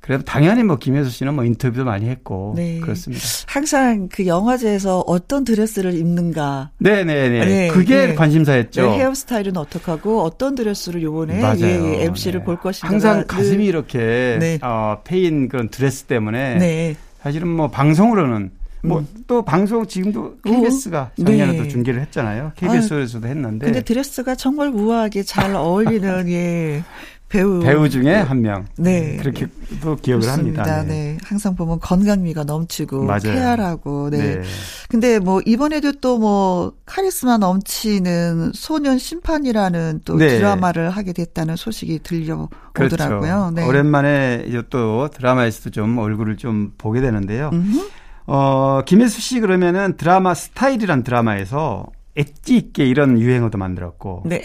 [0.00, 2.80] 그래도 당연히 뭐 김혜수 씨는 뭐 인터뷰도 많이 했고 네.
[2.80, 3.22] 그렇습니다.
[3.46, 6.70] 항상 그 영화제에서 어떤 드레스를 입는가.
[6.78, 7.44] 네네네.
[7.44, 8.14] 네, 그게 네.
[8.14, 8.82] 관심사였죠.
[8.82, 11.40] 네, 헤어스타일은 어떻게 하고 어떤 드레스를 요번에.
[11.60, 12.44] 예, MC를 네.
[12.44, 12.88] 볼 것인가.
[12.88, 14.58] 항상 가슴이 이렇게 네.
[14.62, 16.96] 어, 패인 그런 드레스 때문에 네.
[17.22, 18.50] 사실은 뭐 방송으로는
[18.86, 21.24] 뭐또 방송 지금도 KBS가 음.
[21.24, 21.68] 작년에도 네.
[21.68, 22.52] 중계를 했잖아요.
[22.56, 26.84] KBS에서도 했는데 근데 드레스가 정말 우아하게 잘 어울리는 예
[27.28, 28.66] 배우 배우 중에 한 명.
[28.78, 29.16] 네.
[29.16, 29.46] 그렇게
[29.82, 30.62] 또 기억을 그렇습니다.
[30.62, 30.82] 합니다.
[30.84, 31.18] 네.
[31.24, 33.20] 항상 보면 건강미가 넘치고 맞아요.
[33.22, 34.36] 쾌활하고 네.
[34.36, 34.42] 네.
[34.88, 40.38] 근데 뭐 이번에도 또 뭐 카리스마 넘치는 소년 심판이라는 또 네.
[40.38, 43.20] 드라마를 하게 됐다는 소식이 들려오더라고요.
[43.20, 43.50] 그렇죠.
[43.54, 43.66] 네.
[43.66, 47.50] 오랜만에 이제 또 드라마에서도 좀 얼굴을 좀 보게 되는데요.
[47.52, 47.80] 음흠.
[48.28, 51.86] 어, 김혜수 씨 그러면은 드라마 스타일이란 드라마에서
[52.16, 54.40] 엣지 있게 이런 유행어도 만들었고 네.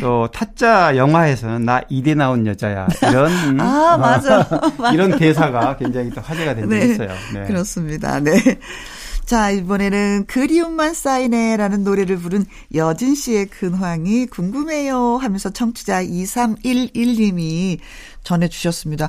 [0.00, 4.48] 또 타짜 영화에서는 나 이대 나온 여자야 이런 아, 맞아.
[4.92, 6.84] 이런 대사가 굉장히 또 화제가 되고 네.
[6.86, 7.08] 있어요.
[7.34, 7.44] 네.
[7.44, 8.20] 그렇습니다.
[8.20, 8.32] 네.
[9.26, 12.44] 자, 이번에는 그리움만 쌓이네 라는 노래를 부른
[12.76, 17.78] 여진 씨의 근황이 궁금해요 하면서 청취자 2311님이
[18.26, 19.08] 전해주셨습니다.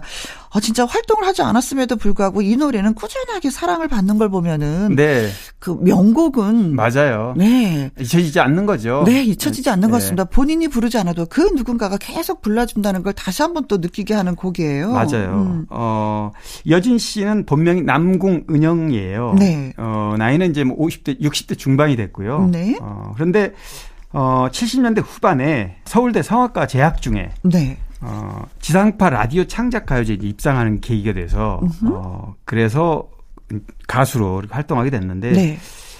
[0.51, 5.77] 아, 진짜 활동을 하지 않았음에도 불구하고 이 노래는 꾸준하게 사랑을 받는 걸 보면은 네, 그
[5.81, 7.33] 명곡은 맞아요.
[7.35, 7.91] 네.
[7.99, 9.03] 잊혀지지 않는 거죠.
[9.05, 9.91] 네, 잊혀지지 않는 네.
[9.91, 10.23] 것 같습니다.
[10.25, 14.91] 본인이 부르지 않아도 그 누군가가 계속 불러준다는 걸 다시 한번 또 느끼게 하는 곡이에요.
[14.91, 15.31] 맞아요.
[15.33, 15.65] 음.
[15.69, 16.31] 어,
[16.69, 19.35] 여진 씨는 본명이 남궁 은영이에요.
[19.39, 19.73] 네.
[19.77, 22.49] 어, 나이는 이제 뭐 50대, 60대 중반이 됐고요.
[22.51, 22.77] 네.
[22.81, 23.53] 어, 그런데
[24.11, 27.77] 어, 70년대 후반에 서울대 성악과 재학 중에 네.
[28.01, 33.09] 어, 지상파 라디오 창작 가요제에 입상하는 계기가 돼서 어, 그래서
[33.87, 35.57] 가수로 활동하게 됐는데 네.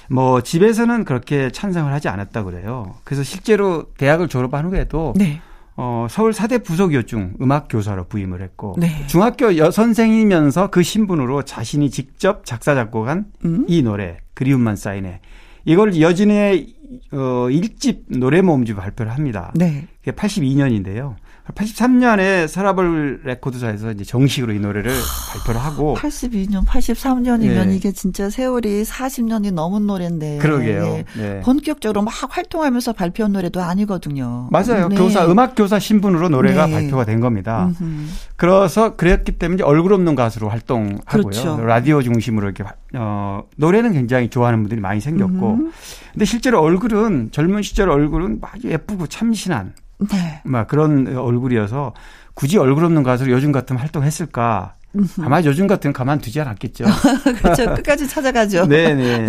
[0.10, 2.96] 뭐 집에서는 그렇게 찬성을 하지 않았다 그래요.
[3.04, 5.42] 그래서 실제로 대학을 졸업한 후에도 네.
[5.76, 9.06] 어, 서울 사대 부속여중 음악 교사로 부임을 했고 네.
[9.08, 13.66] 중학교 여 선생이면서 그 신분으로 자신이 직접 작사 작곡한 음?
[13.68, 15.22] 이 노래 그리움만 쌓이네
[15.66, 16.74] 이걸 여진의
[17.12, 19.52] 어, 일집 노래 모음집 발표를 합니다.
[19.56, 19.88] 네.
[20.00, 21.16] 그게 82년인데요.
[21.56, 24.92] 83년에 서라벌 레코드사에서 이제 정식으로 이 노래를
[25.34, 27.76] 발표를 하고 82년, 83년이면 네.
[27.76, 30.38] 이게 진짜 세월이 40년이 넘은 노래인데.
[30.40, 30.84] 그러게요.
[30.86, 31.06] 예.
[31.16, 31.40] 네.
[31.42, 34.50] 본격적으로 막 활동하면서 발표한 노래도 아니거든요.
[34.52, 34.90] 맞아요.
[34.90, 34.96] 네.
[34.96, 36.74] 교사 음악 교사 신분으로 노래가 네.
[36.74, 37.72] 발표가 된 겁니다.
[37.82, 38.08] 음흠.
[38.36, 41.02] 그래서 그랬기 때문에 얼굴 없는 가수로 활동하고요.
[41.08, 41.58] 그렇죠.
[41.62, 42.64] 라디오 중심으로 이렇게
[42.96, 45.54] 어 노래는 굉장히 좋아하는 분들이 많이 생겼고.
[45.54, 45.72] 음.
[46.12, 50.42] 근데 실제로 얼굴은 젊은 시절 얼굴은 아주 예쁘고 참신한 네.
[50.44, 51.94] 막 그런 얼굴이어서
[52.34, 54.76] 굳이 얼굴 없는 가수로 요즘 같으면 활동했을까?
[55.22, 56.86] 아마 요즘 같으면 가만두지 않았겠죠.
[57.42, 57.74] 그렇죠.
[57.76, 58.68] 끝까지 찾아가죠.
[58.68, 59.26] 네네.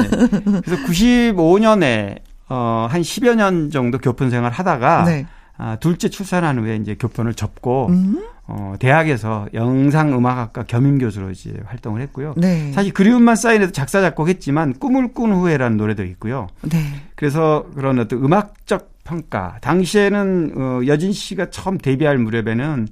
[0.64, 5.26] 그래서 95년에 어, 한 10여 년 정도 교편 생활 하다가 네.
[5.58, 8.24] 아, 둘째 출산한 후에 이제 교편을 접고 음?
[8.46, 12.34] 어, 대학에서 영상음악학과 겸임교수로 이제 활동을 했고요.
[12.36, 12.72] 네.
[12.72, 16.46] 사실 그리움만 쌓인에도 작사 작곡했지만 꿈을 꾼 후에라는 노래도 있고요.
[16.62, 16.78] 네.
[17.14, 22.88] 그래서 그런 어떤 음악적 평가 당시에는 어, 여진 씨가 처음 데뷔할 무렵에는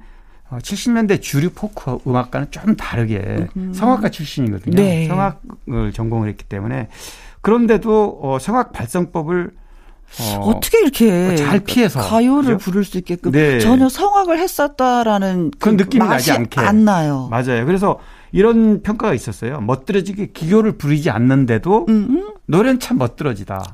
[0.48, 4.76] 어, 70년대 주류 포크 음악과는 좀 다르게 성악가 출신이거든요.
[4.76, 5.06] 네.
[5.08, 6.88] 성악을 전공을 했기 때문에
[7.42, 9.50] 그런데도 어, 성악 발성법을
[10.20, 12.00] 어, 어, 떻게 이렇게 잘 피해서.
[12.00, 12.58] 가요를 그죠?
[12.58, 13.58] 부를 수 있게끔 네.
[13.58, 16.60] 전혀 성악을 했었다라는 그 그런 느낌이 나지 않게.
[16.60, 17.28] 안 나요.
[17.30, 17.66] 맞아요.
[17.66, 17.98] 그래서
[18.32, 19.60] 이런 평가가 있었어요.
[19.60, 22.34] 멋들어지게 기교를 부리지 않는데도 음, 음.
[22.46, 23.64] 노래는 참 멋들어지다.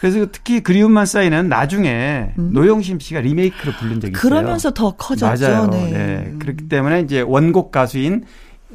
[0.00, 4.18] 그래서 특히 그리움만 쌓이는 나중에 노영심 씨가 리메이크로 부른 적이 있어요.
[4.18, 4.30] 음.
[4.30, 5.46] 그러면서 더 커졌죠.
[5.46, 5.66] 맞아요.
[5.66, 5.90] 네.
[5.90, 6.34] 네.
[6.38, 8.24] 그렇기 때문에 이제 원곡 가수인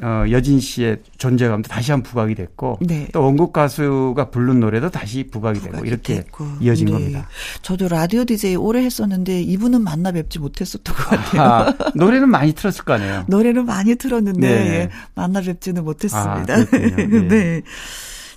[0.02, 3.08] 어, 여진 씨의 존재감도 다시 한번 부각이 됐고 네.
[3.12, 6.46] 또 원곡 가수가 부른 노래도 다시 부각이, 되고 부각이 이렇게 됐고.
[6.60, 6.92] 이어진 네.
[6.92, 7.28] 겁니다.
[7.62, 11.42] 저도 라디오 DJ 오래 했었는데 이분은 만나 뵙지 못했었던 것 같아요.
[11.42, 13.24] 아, 노래는 많이 틀었을 거 아니에요.
[13.28, 14.74] 노래는 많이 들었는데 네.
[14.74, 16.54] 예, 만나 뵙지는 못했습니다.
[16.54, 17.26] 아, 그렇군요.
[17.28, 17.62] 네.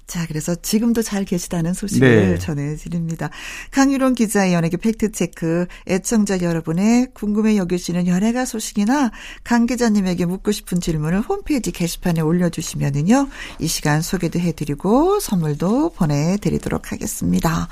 [0.10, 0.20] 네.
[0.20, 2.39] 자, 그래서 지금도 잘 계시다는 소식을 네.
[2.39, 3.30] 전해드립니다.
[3.70, 9.12] 강유론 기자의 연예계 팩트체크, 애청자 여러분의 궁금해 여기시는 연예가 소식이나
[9.43, 13.30] 강 기자님에게 묻고 싶은 질문을 홈페이지 게시판에 올려주시면은요,
[13.60, 17.68] 이 시간 소개도 해드리고 선물도 보내드리도록 하겠습니다.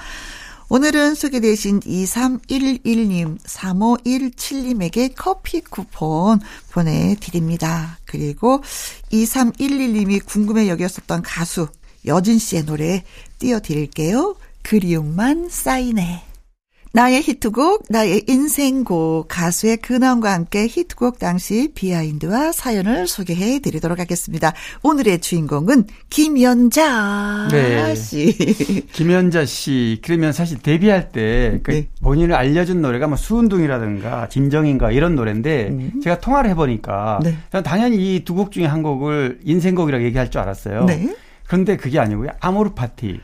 [0.70, 7.98] 오늘은 소개되신 2311님, 3517님에게 커피 쿠폰 보내드립니다.
[8.06, 8.62] 그리고
[9.12, 11.70] 2311님이 궁금해 여겼었던 가수
[12.08, 13.04] 여진 씨의 노래
[13.40, 14.36] 띄워드릴게요.
[14.64, 16.24] 그리움만 쌓이네.
[16.94, 24.54] 나의 히트곡, 나의 인생곡, 가수의 근황과 함께 히트곡 당시 비하인드와 사연을 소개해 드리도록 하겠습니다.
[24.82, 27.94] 오늘의 주인공은 김연자 네.
[27.94, 28.34] 씨.
[28.94, 31.88] 김연자 씨 그러면 사실 데뷔할 때 그 네.
[32.02, 37.38] 본인을 알려준 노래가 뭐 수운둥이라든가 진정인가 이런 노래인데 제가 통화를 해보니까 음.
[37.52, 37.62] 네.
[37.64, 40.86] 당연히 이 두 곡 중에 한 곡을 인생곡이라고 얘기할 줄 알았어요.
[40.86, 41.14] 네.
[41.48, 42.30] 그런데 그게 아니고요.
[42.40, 43.20] 아모르 파티.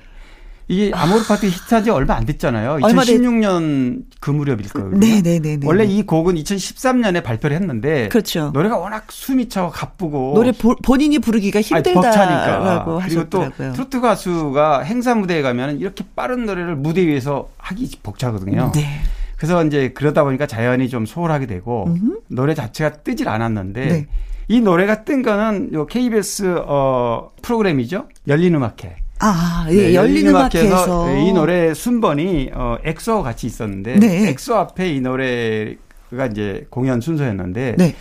[0.69, 2.80] 이게 아모르 파티 히트한 지 얼마 안 됐잖아요.
[2.82, 4.89] 얼마 됐- 2016년 그 무렵일 거예요.
[4.91, 5.67] 네네네네.
[5.67, 8.49] 원래 이 곡은 2013년에 발표를 했는데 그렇죠.
[8.53, 12.84] 노래가 워낙 숨이 차고 가쁘고 노래 보- 본인이 부르기가 힘들다라고 벅차니까.
[13.05, 13.74] 그리고 또 하셨더라고요.
[13.74, 18.71] 트로트 가수가 행사 무대에 가면 이렇게 빠른 노래를 무대 위에서 하기 벅차거든요.
[18.74, 19.01] 네.
[19.36, 21.93] 그래서 이제 그러다 보니까 자연히 좀 소홀하게 되고
[22.30, 24.07] 노래 자체가 뜨질 않았는데 네.
[24.48, 28.08] 이 노래가 뜬 거는 요 KBS 어 프로그램이죠.
[28.28, 28.98] 열린 음악회.
[29.20, 34.30] 아, 예, 네, 열린 음악회에서 이 노래 순번이 어 엑소와 같이 있었는데 네.
[34.30, 37.96] 엑소 앞에 이 노래가 이제 공연 순서였는데 네.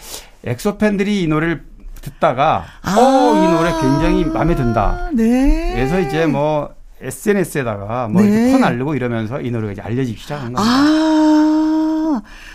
[0.45, 1.65] 엑소 팬들이 이 노래를
[2.01, 2.97] 듣다가 아.
[2.97, 5.11] 어이 노래 굉장히 마음에 든다.
[5.15, 5.73] 네.
[5.75, 8.29] 그래서 이제 뭐 SNS에다가 뭐 네.
[8.29, 10.63] 이렇게 퍼날르고 이러면서 이 노래가 이제 알려지기 시작한 겁니다.
[10.65, 11.32] 아,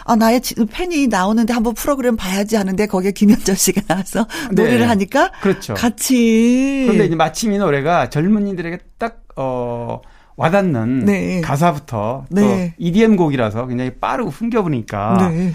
[0.05, 4.63] 아, 나의 지- 팬이 나오는데 한번 프로그램 봐야지 하는데 거기에 김현정 씨가 나와서 네.
[4.63, 5.73] 노래를 하니까 그렇죠.
[5.73, 6.83] 같이.
[6.85, 10.01] 그런데 이제 마침 이 노래가 젊은이들에게 딱, 어,
[10.35, 11.41] 와닿는 네.
[11.41, 12.41] 가사부터 네.
[12.77, 15.29] 또 EDM 곡이라서 굉장히 빠르고 흥겨우니까.
[15.31, 15.53] 네.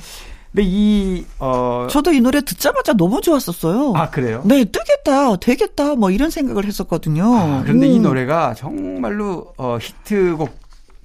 [0.51, 3.95] 근데 이, 어, 저도 이 노래 듣자마자 너무 좋았었어요.
[3.97, 4.43] 아, 그래요?
[4.45, 7.25] 네, 뜨겠다, 되겠다, 뭐 이런 생각을 했었거든요.
[7.35, 8.03] 아, 그런데 이 음.
[8.03, 10.51] 노래가 정말로 어, 히트곡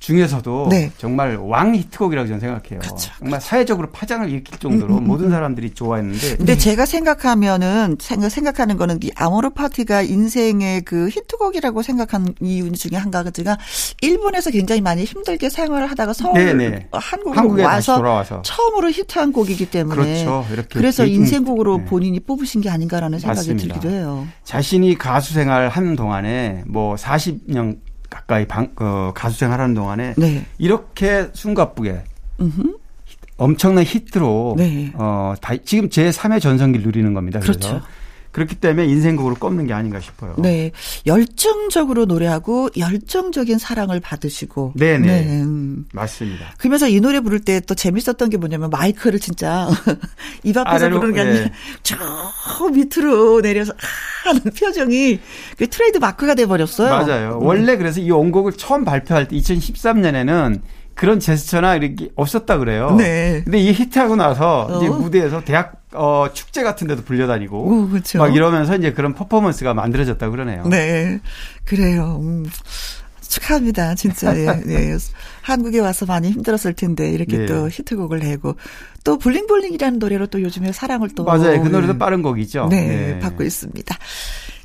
[0.07, 0.89] 중에서도 네.
[0.97, 2.79] 정말 왕 히트곡이라고 저는 생각해요.
[2.79, 8.99] 그쵸, 정말 사회적으로 파장을 일으킬 정도로 모든 사람들이 좋아했는데 근데 제가 생각하면은 생각 생각하는 거는
[9.03, 13.57] 이 아모르 파티가 인생의 그 히트곡이라고 생각한 이유 중에 한 가지가
[14.01, 16.87] 일본에서 굉장히 많이 힘들게 생활을 하다가 서울 네네.
[16.93, 20.45] 한국으로 한국에 다시 와서 돌아와서 처음으로 히트한 곡이기 때문에 그렇죠.
[20.53, 21.85] 이렇게 그래서 인생곡으로 네.
[21.85, 23.73] 본인이 뽑으신 게 아닌가라는 생각이 맞습니다.
[23.73, 24.25] 들기도 해요.
[24.45, 27.79] 자신이 가수 생활 하는 동안에 뭐 40년
[28.09, 30.45] 가까이 방, 어, 가수 생활하는 동안에 네.
[30.57, 32.03] 이렇게 숨가쁘게
[32.39, 32.77] 음흠.
[33.37, 34.91] 엄청난 히트로 네.
[34.95, 37.39] 어, 다, 지금 제 3의 전성기를 누리는 겁니다.
[37.39, 37.85] 그래서 그렇죠.
[38.37, 40.35] 그렇기 때문에 인생곡으로 꼽는 게 아닌가 싶어요.
[40.37, 40.71] 네.
[41.05, 44.73] 열정적으로 노래하고 열정적인 사랑을 받으시고.
[44.75, 45.41] 네네.
[45.41, 45.85] 음.
[45.91, 46.53] 맞습니다.
[46.57, 49.67] 그러면서 이 노래 부를 때 또 재밌었던 게 뭐냐면 마이크를 진짜
[50.43, 51.29] 입 앞에서 아래로, 부르는 게 네.
[51.29, 51.51] 아니라
[51.83, 51.97] 저
[52.69, 53.73] 밑으로 내려서
[54.23, 55.19] 하는 표정이
[55.57, 56.89] 그 트레이드 마크가 돼 버렸어요.
[56.89, 57.39] 맞아요.
[57.41, 60.61] 원래 그래서 이 원곡을 처음 발표할 때 2013년에는
[60.97, 62.95] 그런 제스처나 이렇게 없었다 그래요.
[62.97, 63.41] 네.
[63.43, 64.93] 근데 이 히트하고 나서 이제 어.
[64.93, 68.17] 무대에서 대학 어, 축제 같은 데도 불려다니고 오, 그렇죠.
[68.17, 70.65] 막 이러면서 이제 그런 퍼포먼스가 만들어졌다 그러네요.
[70.67, 71.19] 네.
[71.65, 72.19] 그래요.
[72.21, 72.45] 음.
[73.21, 73.93] 축하합니다.
[73.95, 74.35] 진짜.
[74.35, 74.97] 예, 예.
[75.43, 77.45] 한국에 와서 많이 힘들었을 텐데 이렇게 네.
[77.45, 78.55] 또 히트곡을 내고
[79.03, 81.61] 또 블링블링이라는 노래로 또 요즘에 사랑을 또 맞아요.
[81.61, 81.97] 그 노래도 예.
[81.97, 82.67] 빠른 곡이죠.
[82.69, 83.95] 네, 받고 있습니다.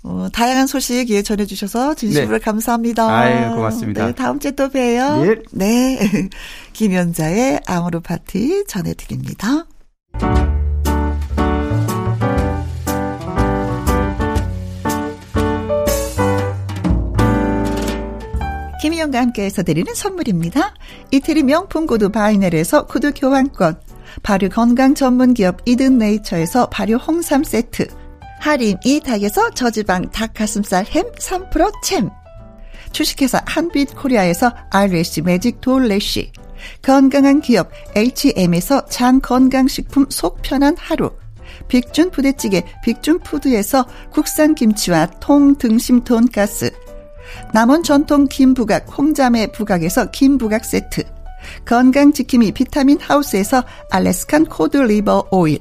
[0.05, 2.45] 어, 다양한 소식 예, 전해주셔서 진심으로 네.
[2.45, 3.09] 감사합니다.
[3.09, 4.07] 아유, 고맙습니다.
[4.07, 5.25] 네, 다음 주에 또 봬요.
[5.27, 5.37] 예.
[5.53, 5.99] 네.
[6.73, 9.67] 김연자의 아모르 파티 전해드립니다.
[18.81, 20.75] 김희영과 함께해서 드리는 선물입니다.
[21.13, 23.81] 이태리 명품 구두 바이넬에서 구두 교환권,
[24.25, 27.87] 발효 건강 전문 기업 이든 네이처에서 발효 홍삼 세트,
[28.43, 32.11] 할인 이 닭에서 저지방 닭 가슴살 햄 3% 챔,
[32.91, 36.33] 주식회사 한빛 코리아에서 RSC 매직 돌래쉬,
[36.83, 41.13] 건강한 기업 H&M에서 장 건강식품 속 편한 하루,
[41.69, 46.73] 빅준 부대찌개 빅준푸드에서 국산 김치와 통 등심 돈가스,
[47.55, 51.05] 남원 전통 김부각 홍자매 부각에서 김부각 세트.
[51.65, 55.61] 건강지킴이 비타민 하우스에서 Alaskan cod liver oil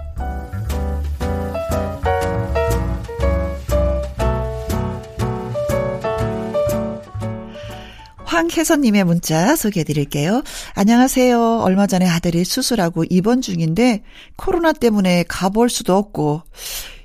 [8.31, 10.41] 황혜선님의 문자 소개해 드릴게요.
[10.73, 11.59] 안녕하세요.
[11.63, 14.03] 얼마 전에 아들이 수술하고 입원 중인데
[14.37, 16.41] 코로나 때문에 가볼 수도 없고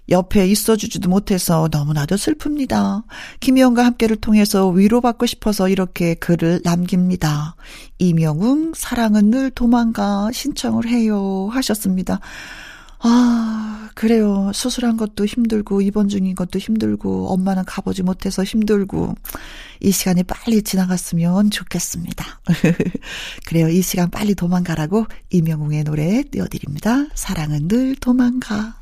[0.09, 3.03] 옆에 있어주지도 못해서 너무나도 슬픕니다.
[3.41, 7.57] 김희영과 함께를 통해서 위로받고 싶어서 이렇게 글을 남깁니다.
[7.99, 11.49] 이명웅, 사랑은 늘 도망가 신청을 해요.
[11.51, 12.21] 하셨습니다.
[13.09, 14.51] 아, 그래요.
[14.53, 19.15] 수술한 것도 힘들고, 입원 중인 것도 힘들고, 엄마는 가보지 못해서 힘들고,
[19.81, 22.41] 이 시간이 빨리 지나갔으면 좋겠습니다.
[23.47, 23.69] 그래요.
[23.69, 27.07] 이 시간 빨리 도망가라고 임영웅의 노래 띄워드립니다.
[27.15, 28.81] 사랑은 늘 도망가.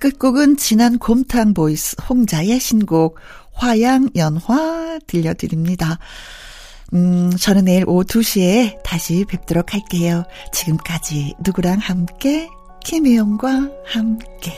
[0.00, 3.18] 끝곡은 진한 곰탕 보이스 홍자의 신곡
[3.52, 5.98] 화양연화 들려드립니다.
[6.92, 10.24] 음, 저는 내일 오후 2시에 다시 뵙도록 할게요.
[10.52, 12.48] 지금까지 누구랑 함께
[12.86, 14.52] 김혜영과 함께.